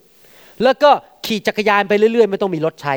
[0.62, 0.90] แล้วก็
[1.26, 2.94] ขี่จักรยานไปเรื่อยๆ ไม่ต้องมีรถใช้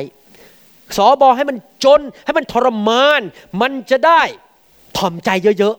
[0.96, 3.20] สอบอให้มันจนให้มันทรมาน
[3.60, 4.22] มันจะได้
[4.96, 5.76] ถ่อมใจเยอะ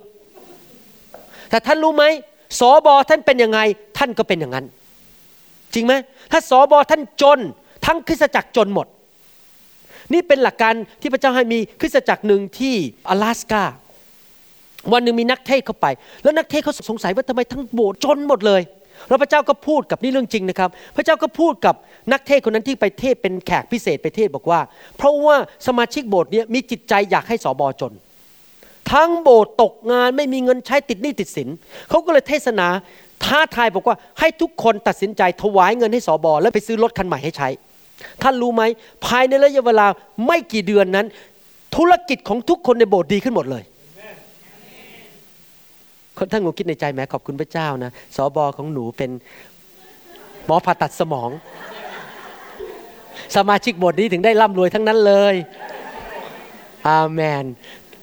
[0.73, 2.03] ๆ แต่ท่านรู้ไหม
[2.59, 3.59] สอบอท่านเป็นยังไง
[3.97, 4.65] ท่านก็เป็นอย่างนั้น
[5.73, 5.93] จริงไหม
[6.31, 7.39] ถ้าสอบอท่านจน
[7.85, 8.87] ทั้งคริสตจักรจนหมด
[10.13, 12.75] นี่เป็นหลักการที่พระเจ้าให้มีคริสตจักรหนึ่งที่
[13.09, 13.63] 阿拉สกา
[14.93, 15.87] วันหนึ่งมีนักเทศเข้าไป
[16.23, 18.61] แล้วนักเทศเขาสงสัยว่าทำไมทั้งโบสถ์จนหมดเลย
[19.09, 21.75] แล้วพระเจ้าก็พูดกับนี่เรื่องจริงนะครับ พระเจ้าก็พูดกับ
[22.11, 24.59] นักเทศคนนั้นที่ไปเทศเป็นแขกพิเศษไปเทศบอกว่า
[24.97, 25.35] เพราะว่า
[25.67, 27.93] สมาชิกโบสถ์นี้มีจิตใจอยากให้สอบอจน
[28.91, 31.49] ทั้งโบสถ์ตกงานไม่มีเงินใช้ติดหนี้ติดสิน
[31.89, 32.67] เขาก็เลยเทศนา
[33.25, 37.49] ท้าทายบอกว่าให้ทุกคนตัดสินใจถวายเงินให้สอบอแล้วไปซื้อรถคันใหม่ให้ใช้
[38.21, 38.63] ท่านรู้ไหม
[39.05, 39.87] ภายในระยะเวลา
[40.27, 41.07] ไม่กี่เดือนนั้น
[41.75, 43.63] ธุรกิจของทุกคนในโบสถ์ดีขึ้นหมดเลย
[46.17, 49.09] คนท่านงงคิดในใจแม้ขอบคุณพระเจ้านะสอบอของหนูเป็น
[50.45, 51.29] หมอผ่าตัดสมอง
[53.35, 55.35] สมาชิกบสถ์นี้ถึงได้ร่ำรวยทั้งนั้นเลย
[56.87, 57.45] อาเมน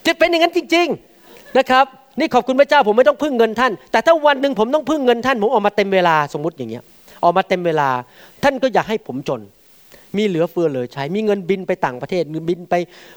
[0.06, 0.86] จะเป็นอย่างนั้นจริง
[1.22, 1.84] ๆนะครับ
[2.18, 6.84] นี่ขอบคุณพระเจ้าผมไม่ต้องพึ่งเงินท่าน แต่ถ้าวันหนึ่งผมต้องพึ่งเงินท่าน ผมออกมาเต็มเวลาสมมติอย่างเงี้ย
[7.24, 7.88] ออกมาเต็มเวลา
[8.42, 9.40] ท่านก็อยากให้ผมจน
[10.16, 12.74] มีเหลือเฟือเหลือใช้ มีเงินบินไปต่างประเทศบินไป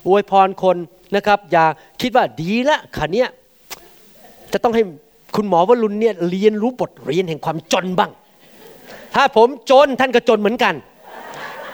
[0.07, 0.77] อวยพรคน
[1.15, 1.65] นะครับ อย่า
[2.01, 3.29] คิดว่าดีละขันเนี้ย
[4.53, 4.83] จะต้องให้
[5.35, 8.11] คุณหมอวรุณเนี่ยเรียนรู้บทเรียนแห่งความจนบ้าง
[9.15, 10.73] ถ้าผมจนท่านก็จนเหมือนกัน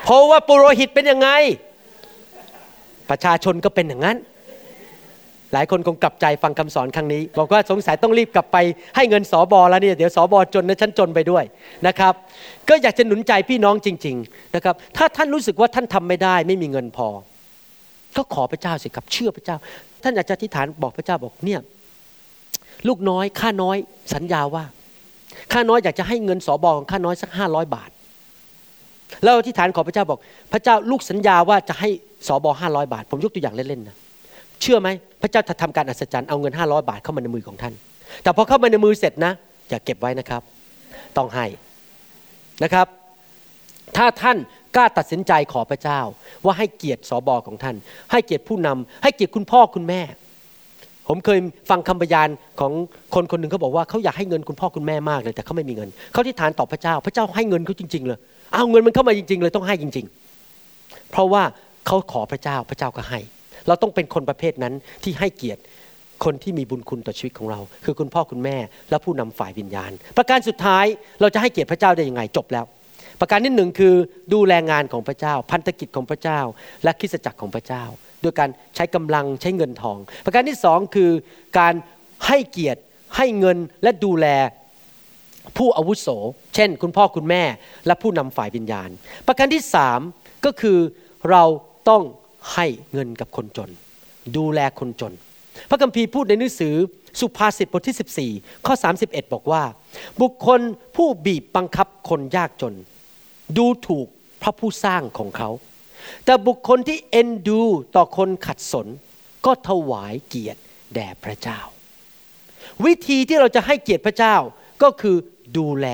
[0.03, 1.29] เพราะว่าปุโรหิตเป็นยังไง
[3.09, 4.17] ประชาชนก็เป็นอย่างนั้น
[5.53, 8.57] หลายคนคงกลับใจฟังคำสอนครั้งนี้ บอกว่าสงสัยต้องรีบกลับไป
[8.95, 11.43] ให้เงินสอบอแล้วเนี่ยเดี๋ยวสอบอจนนะฉันจนไปด้วย
[11.87, 12.13] นะครับ
[12.69, 17.07] ก็อยากจะหนุนใจพี่น้องจริง ๆนะครับ ถ้าท่านรู้สึกว่าท่านทำไม่ได้ ไม่มีเงินพอ
[18.17, 19.57] ก็ขอพระเจ้าสิครับเชื่อพระเจ้า
[20.03, 21.59] ท่านอาจจะอธิษฐานบอกพระเจ้าบอกเนี่ย
[22.87, 23.77] ลูกน้อยข้าน้อย
[24.13, 24.63] สัญญาว่า
[25.53, 27.89] ข้าน้อยอยากจะให้เงินสอบอของข้าน้อยสักห้าร้อยบาท
[29.23, 30.19] แล้วอธิษฐานขอพระเจ้าบอก
[30.53, 31.89] พระเจ้าลูกสัญญาว่าจะให้
[32.27, 33.95] สอบอห้าร้อยบาท ผมยกตัวอย่างเล่นๆนะ
[34.61, 34.89] เชื่อไหม
[35.21, 37.73] พระเจ้าจะทำการอัศจรรย์เอาเงินห้าร้อยบาทเข้ามาในมือของท่าน
[38.23, 39.33] แต่พอเข้ามาในมือเสร็จนะ
[39.69, 40.41] อย่าเก็บไว้นะครับ
[41.17, 41.45] ต้องให้
[42.63, 42.87] นะครับ
[43.97, 44.37] ถ้าท่าน
[44.75, 45.99] กล้าตัดสินใจขอพระเจ้า
[46.45, 47.75] ว่าให้เกียรติสอบอของท่าน
[48.11, 50.01] ให้เกียรติผู้นำให้เกียรติคุณพ่อคุณแม่
[51.07, 51.39] ผมเคย
[51.69, 52.27] ฟังคำพยาน
[52.59, 52.71] ของ
[53.15, 58.19] คนคนหนึ่งเขาบอกว่าเขาอยากให้เงินคุณพ่อคุณแม่มากเลยแต่เขาไม่มีเงินเขาที่ฐานต่อพระเจ้า พระเจ้าให้เงินเขาจริง ๆ เลย
[58.53, 60.05] เอาเงินมันเข้ามาจริง ๆ เลยต้องให้จริง
[60.57, 61.43] ๆ เพราะว่า
[61.87, 63.19] เขาขอพระเจ้าพระเจ้าก็ให้
[63.67, 64.73] เราต้องเป็นคนประเภทนั้น
[65.03, 65.61] ที่ให้เกียรติ
[66.23, 68.57] คนที่มีบุญคุณต่อชีวิตของเรา คือคุณพ่อคุณแม่
[68.89, 70.85] และผู้นำฝ่ายวิญญาณ ประการสุดท้าย
[71.21, 72.65] เราจะให้เกียรติพระเจ้าได้ยังไงจบแล้ว
[73.19, 73.93] ประการที่หนึ่งคือ
[74.33, 76.39] ดูแลงานของพระเจ้า พันธกิจของพระเจ้า
[76.83, 77.83] และคริสตจักรของพระเจ้า
[78.23, 81.11] ด้วยการใช้กำลังใช้เงินทอง ประการที่สองคือ
[81.59, 81.73] การ
[82.27, 82.81] ให้เกียรติ
[83.17, 84.27] ให้เงินและดูแล
[85.57, 86.07] ผู้อาวุโส
[86.55, 87.43] เช่น คุณพ่อคุณแม่
[87.87, 88.89] และผู้นำฝ่ายวิญญาณ
[89.27, 89.99] ประการที่สาม
[90.45, 90.77] ก็คือ
[91.29, 91.43] เรา
[91.89, 92.03] ต้อง
[92.53, 93.69] ให้เงินกับคนจน
[94.37, 95.13] ดูแลคนจน
[95.69, 96.75] พระคัมภีร์พูดในหนังสือ
[97.19, 99.63] สุภาษิตบทที่ 14 ข้อ 31 บอกว่า
[100.21, 100.59] บุคคล
[100.95, 102.73] ผู้บีบบังคับคนยากจน
[103.57, 104.07] ดูถูก
[104.41, 105.49] พระผู้สร้างของเขา
[106.25, 107.61] แต่บุคคลที่เอ็นดู
[107.95, 108.87] ต่อคนขัดสน
[109.45, 110.59] ก็ถวายเกียรติ
[110.93, 111.59] แด่พระเจ้า
[112.85, 114.35] วิธีที่เราจะให้เกียรติพระเจ้า
[114.83, 115.15] ก็คือ
[115.57, 115.87] ดูแล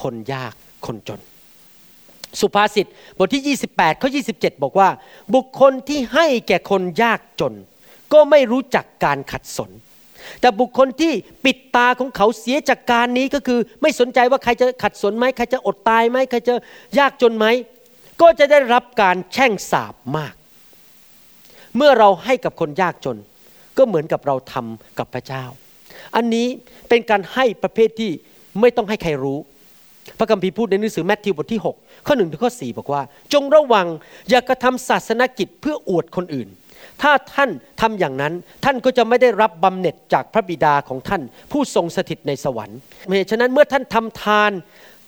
[0.00, 0.52] คนยาก
[0.86, 1.20] คนจน
[2.40, 2.86] สุภาษิต
[3.18, 4.88] บทที่ 28ข้อ27 บอกว่า
[5.34, 7.54] บุคคลที่ให้แก่คนยากจน
[8.12, 9.70] ก็ไม่รู้จักการขัดสน
[10.40, 11.12] แต่บุคคลที่
[11.44, 16.54] ปิดตาของเขาเสียจากการนี้ก็คือ ไม่สนใจว่าใครจะขัดสนไหมใครจะอดตายไหมใครจะ
[16.98, 17.46] ยากจนไหม
[18.20, 20.34] ก็จะได้รับการแช่งสาบมาก
[21.76, 23.18] เมื่อเราให้กับคนยากจน
[23.76, 25.44] ก็เหมือนกับเราทำกับพระเจ้า
[26.16, 26.46] อันนี้
[26.88, 28.10] เป็นการให้ประเภทที่
[28.60, 29.38] ไม่ต้องให้ใครรู้
[30.18, 33.02] พระคัมภีร์พูดในหนังสือแมทธิวบทที่ 6 ข้อ1ถึงข้อ4บอกว่า
[33.32, 33.86] จงระวัง
[34.28, 36.48] อย่ากระทำศาสนกิจเพื่ออวดคนอื่น
[37.02, 37.50] ถ้าท่าน
[37.80, 38.32] ทำอย่างนั้น
[38.64, 42.78] ท่านก็จะไม่ได้รับบำเหน็จจากพระบิดาของท่าน ผู้ทรงสถิตในสวรรค์
[43.16, 44.52] เหตุฉะนั้นเมื่อท่านทำทาน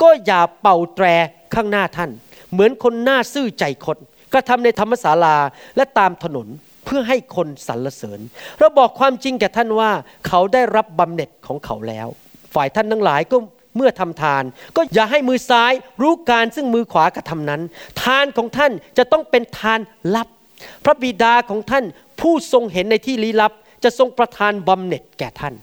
[0.02, 1.06] ก็อย่าเป่าแตร
[1.54, 2.10] ข้างหน้าท่าน
[2.52, 3.96] เหมือนคนหน้าซื่อใจคด
[4.32, 5.36] กระทำในธรรมศาลา
[5.76, 6.46] และตามถนน
[6.84, 8.20] เพื่อให้คนสรรเสริญ
[8.58, 9.90] เราบอกความจริงแก่ท่านว่า
[10.28, 12.08] เขาได้รับบำเหน็จของเขาแล้ว
[12.54, 13.36] ฝ่ายท่านทั้งหลายก็
[13.76, 14.44] เมื่อทำทาน
[14.76, 15.72] ก็อย่าให้มือซ้าย
[16.02, 17.62] รู้การซึ่งมือขวากระทำนั้น
[18.02, 19.80] ทานของท่านจะต้องเป็นทาน
[20.14, 20.28] ลับ
[20.84, 21.84] พระบิดาของท่าน
[22.20, 23.52] ผู้ทรงเห็นในที่ลี้ลับ
[23.84, 25.54] จะทรงประทานบำเหน็จแก่ท่าน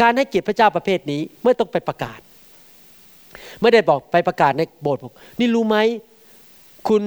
[0.00, 2.20] การให้เกียรติพระเจ้าประเภทนี้ไม่ต้องไปประกาศ
[3.60, 5.76] ไม่ได้บอกไปประกาศในโบสถ์บอกนี่รู้ไหม
[6.88, 7.02] คุณ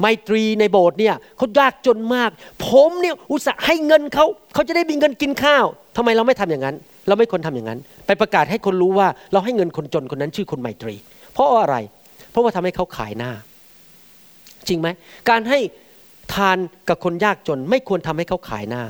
[0.00, 2.30] ไมตรีในโบสถ์เนี่ยเขายากจนมาก
[2.66, 5.64] ผมเนี่ยอุตส่าห์ให้เงินเขาเขาจะได้มีเงินกินข้าว
[5.96, 6.76] ทำไมเราไม่ทำอย่างนั้น
[7.08, 10.94] เราไม่ควรทำอย่างนั้น ไปประกาศให้คนรู้ว่าเราให้เงินคนจนคนนั้นชื่อคนไมตรี
[11.32, 11.76] เพราะอะไร
[12.30, 13.32] เพราะว่าทำให้เขาขายหน้า
[14.68, 14.88] จริงไหม
[15.30, 15.58] การให้
[16.34, 16.58] ทาน
[16.88, 18.82] กับคนยากจน ไม่ควรทำให้เขาขายหน้า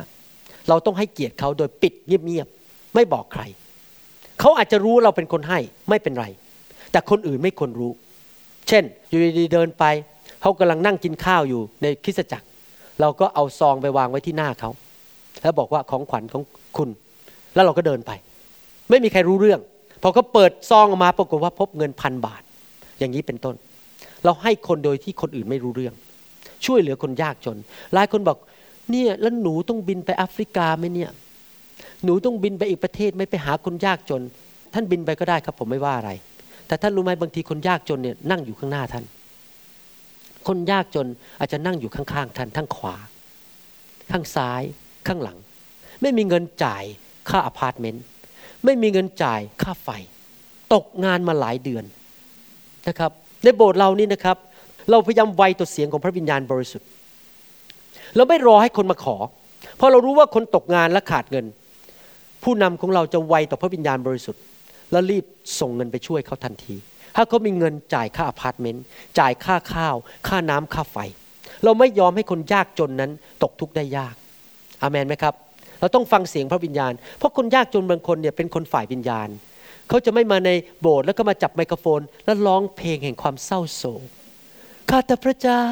[0.68, 3.42] เราต้องให้เกียรติเขาโดยปิดเงียบๆไม่บอกใคร
[4.40, 5.58] เขาอาจจะรู้เราเป็นคนให้
[5.90, 6.26] ไม่เป็นไร
[6.92, 7.92] แต่คนอื่นไม่ควรรู้
[8.68, 9.84] เช่น อยู่ดีๆเดินไป
[10.46, 12.46] เขากำลังนั่งกินข้าวอยู่ในคริสตจักร
[13.00, 14.70] เราก็เอาซองไปวางไว้ที่หน้าเขา
[15.42, 16.42] แล้วบอกว่าของขวัญของ
[16.76, 16.88] คุณ
[17.54, 18.10] แล้วเราก็เดินไป
[18.90, 19.60] ไม่มีใครรู้เรื่อง
[20.02, 22.42] พอเขาเปิดซองออกมาปรากฏว่าพบเงินพันบาท
[22.98, 23.54] อย่างนี้เป็นต้น
[24.24, 25.94] เราให้คนโดยที่คนอื่นไม่รู้เรื่อง
[26.66, 27.56] ช่วยเหลือคนยากจน
[27.94, 28.38] หลายคนบอก
[28.90, 31.10] เนี่ยแล้วหนูต้องบินไปแอฟริกาไหมเนี่ย
[32.04, 34.22] หนูต้องบินไปอีกประเทศไหมไปหาคนยากจน
[34.74, 36.10] ท่านบินไปก็ได้ครับผมไม่ว่าอะไร
[36.66, 39.04] แต่ท่านรู้ไหมบางทีคนยากจนเนี่ยนั่งอยู่ข้างหน้าท่าน
[40.46, 41.06] คนยากจน
[41.38, 42.96] อาจจะนั่งอยู่ข้างๆท่านข้างขวา
[44.10, 44.62] ข้างซ้าย
[45.06, 45.38] ข้างหลัง
[46.02, 46.84] ไม่มีเงินจ่าย
[47.28, 48.04] ค่าอพาร์ตเมนต์
[48.64, 49.88] ไม่มีเงินจ่ายค่าไฟ
[50.74, 51.84] ตกงานมาหลายเดือน
[52.88, 53.10] นะครับ
[53.44, 54.36] ในโบสถ์เรานี่นะครับ
[54.90, 56.88] เราพยายามไวต่อเสียงของพระวิญญาณบริสุทธิ์
[58.16, 59.16] เราไม่รอให้คนมาขอ
[59.76, 61.46] เพราะเรารู้ว่าคนตกงานและขาดเงิน
[62.42, 64.42] ผู้นำของเราจะไวต่อพระวิญญาณบริสุทธิ์
[64.92, 65.24] แล้วรีบ
[65.60, 66.76] ส่งเงินไปช่วยเขาทันที
[67.16, 68.84] ถ้าเขามีเงินจ่ายค่าอพาร์ตเมนต์
[69.18, 69.96] จ่ายค่าข้าว
[70.28, 70.96] ค่าน้ำค่าไฟ
[71.64, 73.10] เราไม่ยอมให้คนยากจนนั้น
[73.42, 74.14] ตกทุกข์ได้ยาก
[74.82, 75.34] อาเมนไหมครับ
[75.80, 79.28] เราต้องฟังเสียงพระวิญญาณ เพราะคนยากจนบางคนเนี่ยเป็นคนฝ่ายวิญญาณ
[79.88, 80.50] เขาจะไม่มาใน
[80.80, 84.02] โบสถ์แล้วก็มาจับไมโครโฟน แล้วร้องเพลงแห่งความเศร้าโศก
[84.90, 85.64] ข้าแต่พระเจ้า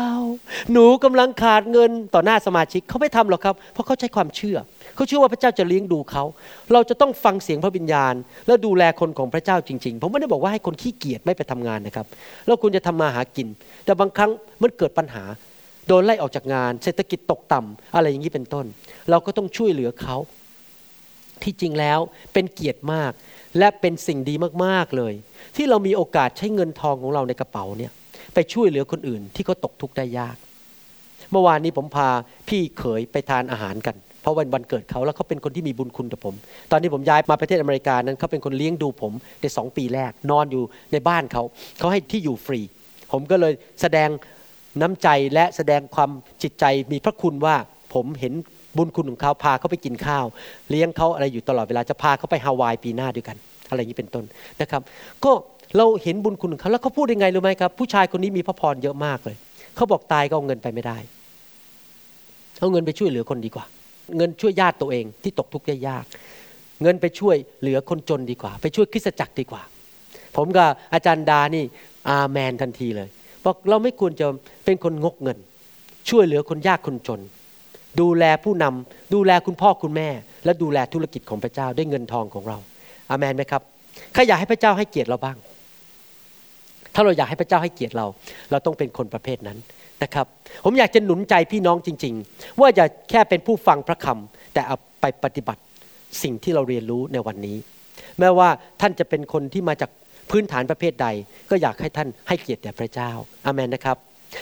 [0.73, 4.57] หนูกำลังขาดเงินต่อหน้าสมาชิกเขาไม่ทำหรอกครับ เพราะเขาใช้ความเชื่อ
[4.95, 6.25] เขาเชื่อว่าพระเจ้าจะเลี้ยงดูเขา
[6.73, 8.15] เราจะต้องฟังเสียงพระวิญญาณ
[8.47, 12.07] แล้วดูแลคนของพระเจ้าจริง ๆ ผมไม่ได้บอกว่าให้คนขี้เกียจไม่ไปทำงานนะครับ
[12.47, 13.49] แล้วคุณจะทำมาหากิน
[13.85, 14.31] แต่บางครั้ง
[14.62, 15.25] มันเกิดปัญหา
[15.87, 18.67] โดนไล่ออกจากงาน เศรษฐกิจตกต่ำอะไรอย่างนี้เป็นต้น
[19.11, 20.17] เราก็ต้องช่วยเหลือเขา
[21.43, 21.99] ที่จริงแล้ว
[22.33, 23.12] เป็นเกียรติมาก
[23.59, 24.35] และเป็นสิ่งดี
[24.65, 25.15] มากๆเลย
[25.57, 27.93] ที่เรามีโอกาสใช้เงินทองของเราในกระเป๋าเนี่ย
[28.35, 30.37] ไปช่วยเหลือคนอื่นที่เขาตกทุกข์ได้ยาก
[31.32, 32.09] เมื่อวานนี้ผมพา
[32.49, 36.35] พี่เขยไปทานอาหารกัน เพราะวันวันเกิดเขาแล้วเขาเป็นคนที่มีบุญคุณกับผม
[36.70, 40.62] ตอนนี้ผมย้ายมาประเทศอเมริกานั้นเขาเป็นคนเลี้ยงดูผมในสองปีแรกนอนอยู่
[40.93, 41.43] ในบ้านเขา
[41.78, 42.61] เขาให้ที่อยู่ฟรี
[43.12, 44.09] ผมก็เลยแสดง
[44.80, 46.11] น้ำใจและแสดงความ
[46.43, 47.57] จิตใจมีพระคุณว่า
[47.95, 48.32] ผมเห็น
[48.76, 50.24] บุญคุณของเขาพาเขาไปกินข้าว
[50.70, 53.37] เลี้ยงเขาอะไรอยู่ตลอดเวลาจะพาเขาไปฮาวายปีหน้าด้วยกัน
[53.68, 54.24] อะไรอย่างนี้เป็นต้น
[54.61, 54.82] นะครับ
[55.24, 55.32] ก็
[55.77, 59.37] เราเห็นบุญคุณของเขาแล้วเขาพูดยังไงรู้ไหมครับ ผู้ชายคนนี้มีพระพรเยอะมากเลย
[59.77, 60.99] เขาบอกตายก็เอาเงินไปไม่ได้
[62.61, 63.64] เอาเงินไปช่วยเหลือคนดีกว่า
[64.16, 66.05] เงินช่วยญาติตัวเองที่ตกทุกข์ยาก
[66.83, 69.62] เงินไปช่วยเหลือคนจนดีกว่า ไปช่วยคริสตจักรดีกว่า
[70.37, 71.64] ผมกับอาจารย์ดานี่
[72.09, 73.09] อาแมนทันทีเลย
[73.45, 74.27] บอกเราไม่ควรจะ
[74.64, 75.39] เป็นคนงกเงิน
[76.11, 77.20] ช่วยเหลือคนยากคนจน
[78.01, 80.09] ดูแลผู้นำดูแลคุณพ่อคุณแม่
[80.45, 82.59] และดูแลธุรกิจของพระเจ้าด้วยเงินทองของเรา
[83.11, 83.62] อามนไหมครับ
[84.14, 85.37] ใครอยากให้พระเจ้าให้เกียรติเราบ้าง
[86.95, 88.07] ถ้าเราอยากให้พระเจ้าให้เกียรติเรา
[88.51, 89.59] เราต้องเป็นคนประเภทนั้น
[90.03, 90.26] นะครับ
[90.64, 95.62] ผมอยากจะหนุนใจพี่น้องจริง ๆ ว่าอย่าแค่เป็นผู้ฟังพระคำแต่เอาไปปฏิบัติ
[96.22, 97.57] สิ่งที่เราเรียนรู้ในวันนี้
[98.18, 98.49] แม้ว่า
[98.80, 99.90] ท่านจะเป็นคนที่มาจาก
[100.30, 101.07] พื้นฐานประเภทใด
[101.51, 103.11] ก็อยากให้ท่านให้เกียรติแด่พระเจ้า
[103.47, 103.97] อาเมนนะครับ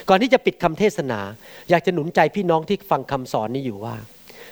[0.08, 1.20] ก่อนที่จะปิดคำเทศนา
[1.70, 3.94] อยากจะหนุนใจพี่น้องที่ฟังคำสอนนี้อยู่ว่า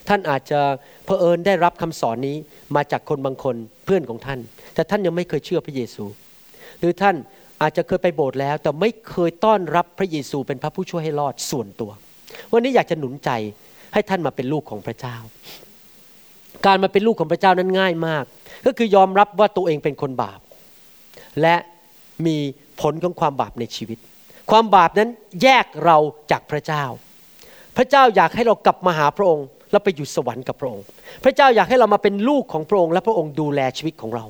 [0.09, 0.61] ท่านอาจจะ
[1.05, 2.37] เผอิญได้รับคำสอนนี้
[2.77, 4.41] มาจากคนบางคนเพื่อนของท่าน
[4.75, 6.05] แต่ท่านยังไม่เคยเชื่อพระเยซู
[6.79, 7.17] หรือท่าน
[7.63, 11.91] อาจจะเคยไปโบสถ์แล้ว แต่ไม่เคยต้อนรับพระเยซูเป็นพระผู้ช่วยให้รอดส่วนตัว
[12.53, 13.31] วันนี้อยากจะหนุนใจ
[13.93, 15.17] ให้ท่านมาเป็นลูกของพระเจ้า
[16.67, 18.25] การมาเป็นลูกของพระเจ้านั้นง่ายมาก
[18.67, 20.41] ก็คือยอมรับว่าตัวเองเป็นคนบาป
[21.43, 21.57] และ
[22.27, 22.37] มี
[22.81, 23.99] ผลของความบาปในชีวิต
[24.51, 25.11] ความบาปนั้น
[25.43, 25.97] แยกเรา
[26.31, 26.85] จากพระเจ้า
[27.77, 30.85] พระเจ้าอยากให้เรากลับมาหาพระองค์ แล้วไปอยู่สวรรค์กับพระองค์
[31.25, 34.25] พระเจ้าอยากให้เรามาเป็นลูกของพระองค์ และพระองค์ดูแลชีวิตของเรา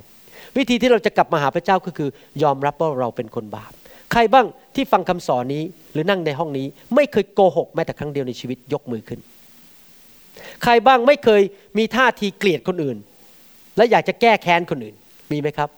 [0.57, 2.09] วิธีที่เราจะกลับมาหาพระเจ้าก็คือ
[2.43, 3.73] ยอมรับว่าเราเป็นคนบาป
[4.13, 9.21] ใครบ้างที่ฟังคำสอนนี้หรือนั่งในห้องนี้ ไม่เคยโกหกแม้แต่ครั้งเดียวในชีวิตยกมือขึ้น
[10.63, 11.43] ใครบ้างไม่เคย
[11.79, 12.97] มีท่าทีเกลียดคนอื่น
[13.77, 14.97] และอยากจะแก้แค้นคนอื่น
[15.33, 15.69] มีไหมครับ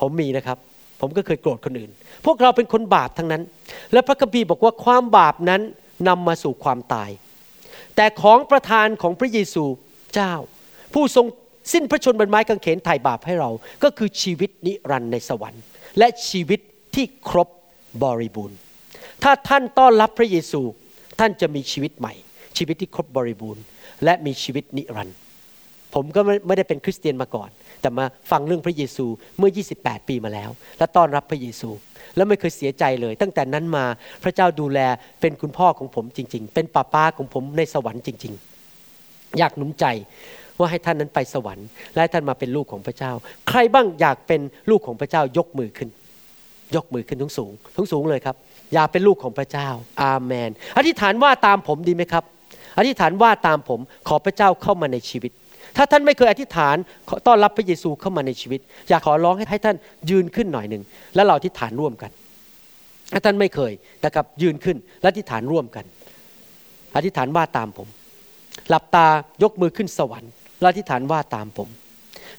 [0.00, 0.58] ผมมีนะครับ
[1.00, 1.90] ผมก็เคยโกรธคนอื่น
[2.26, 3.42] พวกเราเป็นคนบาปทั้งนั้น
[3.92, 5.60] และพระคัมภีร์บอกว่าความบาปนั้น
[6.08, 7.10] นำมาสู่ความตาย
[7.96, 9.64] แต่ของประทานของพระเยซู
[10.14, 10.32] เจ้า
[10.94, 11.26] ผู้ทรง
[11.72, 13.50] สิ้นพระชนบนไม้กางเขนไถ่บาปให้เรา
[13.82, 15.62] ก็คือชีวิตนิรันดร์ในสวรรค์
[15.98, 16.60] และชีวิต
[16.94, 17.48] ที่ครบ
[18.02, 18.58] บริบูรณ์
[19.22, 20.62] ถ้าท่านต้อนรับพระเยซู
[21.20, 22.14] ท่านจะมีชีวิตใหม่
[22.56, 23.62] ชีวิตที่ครบบริบูรณ์
[24.04, 25.16] และมีชีวิตนิรันดร์
[25.94, 27.50] ผมก็ไม่ได้เป็นคริสเตียนมาก่อน
[27.80, 29.06] แต่มาฟังเรื่องพระเยซู
[29.38, 29.50] เมื่อ
[29.80, 31.70] 28 ปีมาแล้ว และต้อนรับพระเยซู
[32.16, 33.84] แล้วไม่เคยเสียใจเลย ตั้งแต่นั้นมา
[34.22, 34.78] พระเจ้าดูแล
[35.20, 38.34] เป็นคุณพ่อของผมจริง ๆ เป็นป้าป้าของผมในสวรรค์จริง
[38.84, 39.86] ๆ อยากหนุนใจ
[40.58, 43.12] ว่าให้ท่านนั้นไปสวรรค์ และท่านมาเป็นลูกของพระเจ้า
[43.48, 44.40] ใครบ้างอยากเป็น
[44.70, 45.88] ลูกของพระเจ้ายกมือขึ้น
[46.76, 48.36] ยกมือขึ้นทั้งสูงทั้งสูงเลยครับ
[48.74, 49.68] อยากเป็นลูกของพระเจ้า
[50.02, 52.24] อาเมน อธิษฐานว่าตามผมดีไหมครับ
[52.78, 55.32] อธิษฐานว่าตามผมขอพระเจ้าเข้ามาในชีวิต
[55.76, 56.76] ถ้าท่านไม่เคยอธิษฐาน
[57.26, 59.76] ต้อนรับพระเยซูเข้ามาในชีวิต อยากขอร้องให้ท่าน
[60.10, 60.82] ยืนขึ้นหน่อยหนึ่ง
[61.14, 62.10] แล้วเราอธิษฐานร่วมกัน
[63.12, 63.72] ถ้าท่านไม่เคย
[64.04, 65.84] นะครับยืนขึ้นและอธิษฐานร่วมกัน
[66.96, 67.88] อธิษฐานว่าตามผม
[68.68, 69.06] หลับตา
[69.42, 70.32] ยกมือขึ้นสวรรค์
[70.62, 71.68] และอธิษฐานว่าตามผม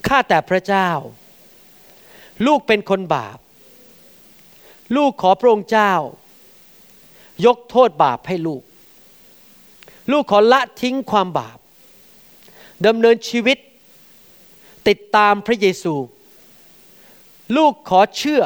[0.07, 0.89] ข้าแต่พระเจ้า
[2.45, 3.37] ลูกเป็นคนบาป
[4.95, 5.93] ลูกขอพระองค์เจ้า
[7.45, 8.63] ยกโทษบาปให้ลูก
[10.11, 11.57] ลูกขอละทิ้งความบาป
[12.85, 13.57] ดำเนินชีวิต
[14.87, 15.95] ติดตามพระเยซู
[17.57, 18.43] ลูกขอเชื่อ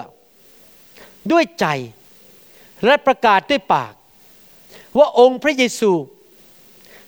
[1.32, 1.65] ด้วยใจ
[2.86, 3.93] และประกาศด้วยปาก
[4.97, 5.91] ว่าองค์พระเยซู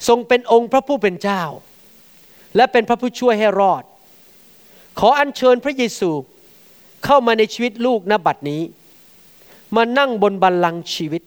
[0.08, 1.44] ทรงเป็นองค์พระผู้เป็นเจ้า
[2.56, 3.84] และเป็นพระผู้ช่วยให้รอด
[5.00, 6.12] ขออัญเชิญพระเยซู
[7.06, 8.62] เข้ามาในชีวิตลูกณบัดนี้
[9.76, 11.22] มานั่งบนบัลลังก์ชีวิต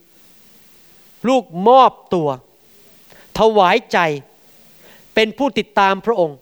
[1.27, 2.29] ลูกมอบตัว
[3.39, 3.97] ถวายใจ
[5.15, 6.37] เป็นผู้ติดตามพระองค์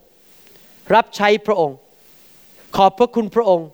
[0.94, 1.78] รับใช้พระองค์
[2.76, 3.68] ขอบพระคุณพระองค์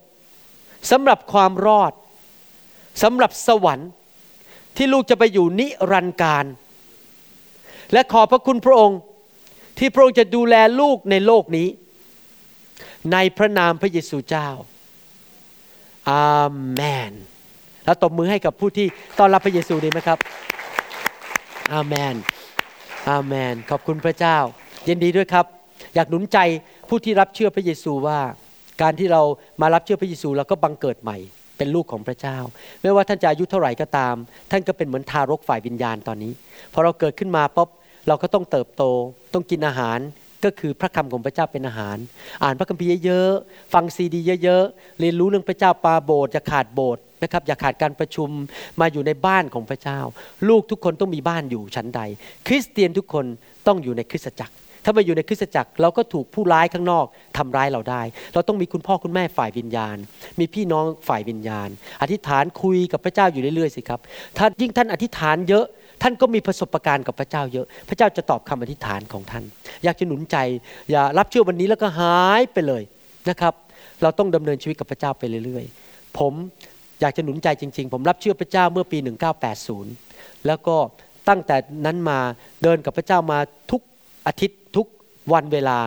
[0.91, 1.91] สำหรับความรอด
[3.03, 3.89] สำหรับสวรรค์
[4.76, 6.45] ที่ลูกจะไปอยู่นิรันดร์การ
[7.93, 8.97] และขอบพระคุณพระองค์
[9.78, 11.67] ที่พระองค์จะดูแลลูกในโลกนี้
[13.13, 14.47] ในพระนามพระเยซูเจ้า
[16.09, 17.13] อาเมน
[17.86, 18.88] แล้วตบมือให้กับผู้ที่
[19.19, 20.19] ต้อนรับพระเยซูดีไหมครับ
[21.73, 22.15] อาเมน
[23.09, 24.38] อาเมน ขอบคุณพระเจ้า
[24.88, 25.45] ยินดีด้วยครับ
[25.95, 26.38] อยากหนุนใจ
[26.89, 28.19] ผู้ที่รับเชื่อพระเยซูว่า
[28.82, 29.21] การที่เรา
[29.61, 31.17] มารับเชื่อพระเยซูเราก็บังเกิดใหม่
[31.57, 32.38] เป็นลูกของพระเจ้า
[32.82, 34.15] ไม่ว่าท่านจะอายุเท่าไหร่ก็ตาม
[34.51, 36.34] ท่านก็เป็นเหมือนทารกฝ่ายวิญญาณตอนนี้
[36.73, 37.69] พอเราเกิดขึ้นมาปุ๊บ
[38.08, 38.84] เราก็ต้องเติบโต
[39.34, 39.99] ต้องกินอาหาร
[40.45, 41.97] ก็คือพระคำของพระเจ้าเป็นอาหาร
[42.43, 48.30] อ่านพระคัมภีร์เยอะๆฟังซีดีเยอะๆเรียนรู้เรื่องพระเจ้าปาโบสถ์อย่าขาดโบสถ์นะครับอย่าขาดการประชุม
[48.80, 49.99] มาอยู่ในบ้านของพระเจ้า
[50.47, 52.01] ลูกทุกคนต้องมีบ้านอยู่ชั้นใด
[52.47, 53.26] คริสเตียนทุกคน
[53.68, 57.05] ต้องอยู่ในคริสตจักร ถ้ามาอยู่ในคริสตจักรเราก็ถูกผู้ร้ายข้างนอก
[57.38, 58.01] ทำร้ายเราได้
[58.34, 59.97] เราต้องมีคุณพ่อคุณแม่ฝ่ายวิญญาณ
[60.39, 61.70] มีพี่น้องฝ่ายวิญญาณ
[62.01, 63.99] อธิษฐานคุยกับพระเจ้าอยู่เรื่อยๆสิครับ
[64.38, 65.66] ถ้ายิ่งท่านอธิษฐานเยอะ
[66.02, 69.43] ท่านก็มีประสบการณ์กับพระเจ้าเยอะ พระเจ้าจะตอบคำอธิษฐานของท่าน
[69.84, 70.38] อยากจะหนุนใจ
[70.91, 72.84] อย่ารับเชื่อวันนี้แล้วก็หายไปเลย
[73.30, 73.54] นะครับ
[74.02, 76.34] เราต้องดำเนินชีวิตกับพระเจ้าไปเรื่อยๆ ผม
[77.02, 78.98] อยากจะหนุนใจจริง ๆ ผมรับเชื่อพระเจ้าเมื่อปี
[79.72, 80.76] 1980 แล้วก็
[81.30, 82.20] ตั้งแต่นั้นมา
[82.64, 83.39] เดินกับพระเจ้ามา
[83.72, 83.82] ทุก
[84.28, 84.88] อาทิตย์ทุก
[85.34, 85.78] วันเวลา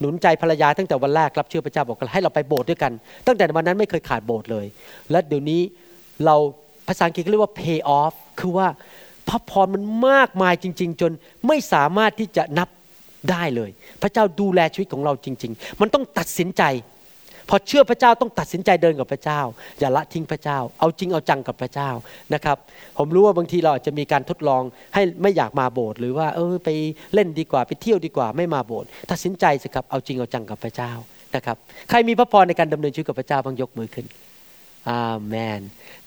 [0.00, 2.92] หนุนใจภรรยาตั้งแต่วันแรกรับเชื่อพระเจ้าบอกให้เราไปโบสถ์ด้วยกัน
[3.26, 4.66] ตั้งแต่วันนั้นไม่เคยขาดโบสถ์เลย
[5.10, 5.60] และเดี๋ยวนี้
[6.24, 6.36] เรา
[6.88, 8.68] ภาษาอังกฤษเรียกว่า pay off คือว่า
[9.28, 11.12] พระพรมันมากมายจริง ๆ จน
[11.46, 12.68] ไม่สามารถที่จะนับ
[13.30, 13.70] ได้เลย
[14.02, 16.64] พระเจ้าดูแลชีวิตของเราจริง ๆ มันต้องตัดสินใจ
[17.50, 19.40] พอเชื่อพระเจ้าต้องตัดสินใจเดินกับพระเจ้า
[19.80, 21.90] อย่าละทิ้งพระเจ้า เอาจริงเอาจังกับพระเจ้า
[22.34, 22.56] นะครับ
[22.98, 24.62] ผมรู้ว่าบางทีเราอาจจะมีการทดลอง
[24.94, 26.68] ให้ไม่อยากมาโบสถ์หรือว่าเออไป
[27.14, 30.92] เล่นดีกว่าไปเที่ยวดีกว่าไม่มาโบสถ์ตัดสินใจสิครับเอาจริงเอาจังกับพระเจ้า
[31.34, 31.56] นะครับ
[31.88, 34.06] ใครมีพระพรในการดำเนินชีวิตกับพระเจ้าบ้างยกมือขึ้น
[34.88, 35.60] อาเมน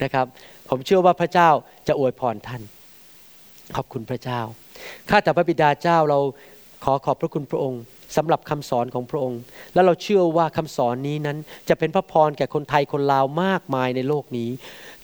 [0.03, 0.26] นะครับ
[0.70, 1.49] ผมเชื่อว่าพระเจ้า
[1.88, 2.61] จะอวยพรท่าน
[3.76, 4.39] ขอบคุณพระเจ้า
[5.09, 6.20] ข้าแต่พระบิดาเจ้าเรา
[6.84, 7.82] ขอขอบพระคุณพระองค์
[8.17, 9.39] สำหรับคำสอนของพระองค์
[9.74, 11.38] และเราเชื่อว่าคำสอนนี้นั้น
[11.70, 14.49] จะเป็นพระพรแก่คนไทยคนลาวมากมายในโลกนี้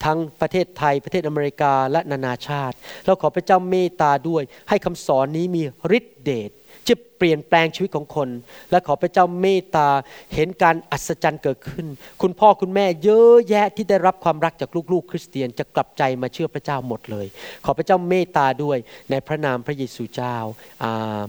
[0.05, 5.61] ทั้งประเทศไทยประเทศอเมริกาและนานาชาติ เราขอพระเจ้าเมตตาด้วย ให้คำสอนนี้มี
[5.97, 6.51] ฤทธิเดช
[6.88, 8.29] จะเปลี่ยนแปลงชีวิตของคน
[8.71, 9.88] และขอพระเจ้าเมตตา
[10.33, 11.86] เห็นการอัศจรรย์เกิดขึ้น
[12.21, 17.27] คุณพ่อคุณแม่เยอะแยะที่ได้รับความรักจากลูกๆ คริสเตียนจะกลับใจมาเชื่อพระเจ้าหมดเลย
[17.65, 18.77] ขอพระเจ้าเมตตาด้วย
[19.11, 20.36] ในพระนามพระเยซูเจ้า
[20.83, 21.21] อา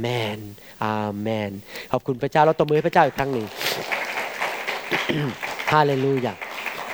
[0.00, 0.06] เม
[0.38, 0.40] น
[0.84, 1.52] อาเมน
[1.92, 3.46] ขอบคุณพระเจ้าเราตบมือให้พระเจ้าอีกครั้งหนึ่ง
[5.72, 6.34] ฮาเลลูยา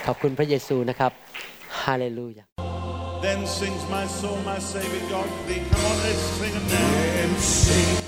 [0.07, 1.13] ขอบคุณพระเยซูนะครับ
[1.83, 2.45] ฮาเลลูยา
[3.21, 5.63] Then sings my soul, my Savior God to thee.
[5.73, 8.08] Come on, let's sing a name.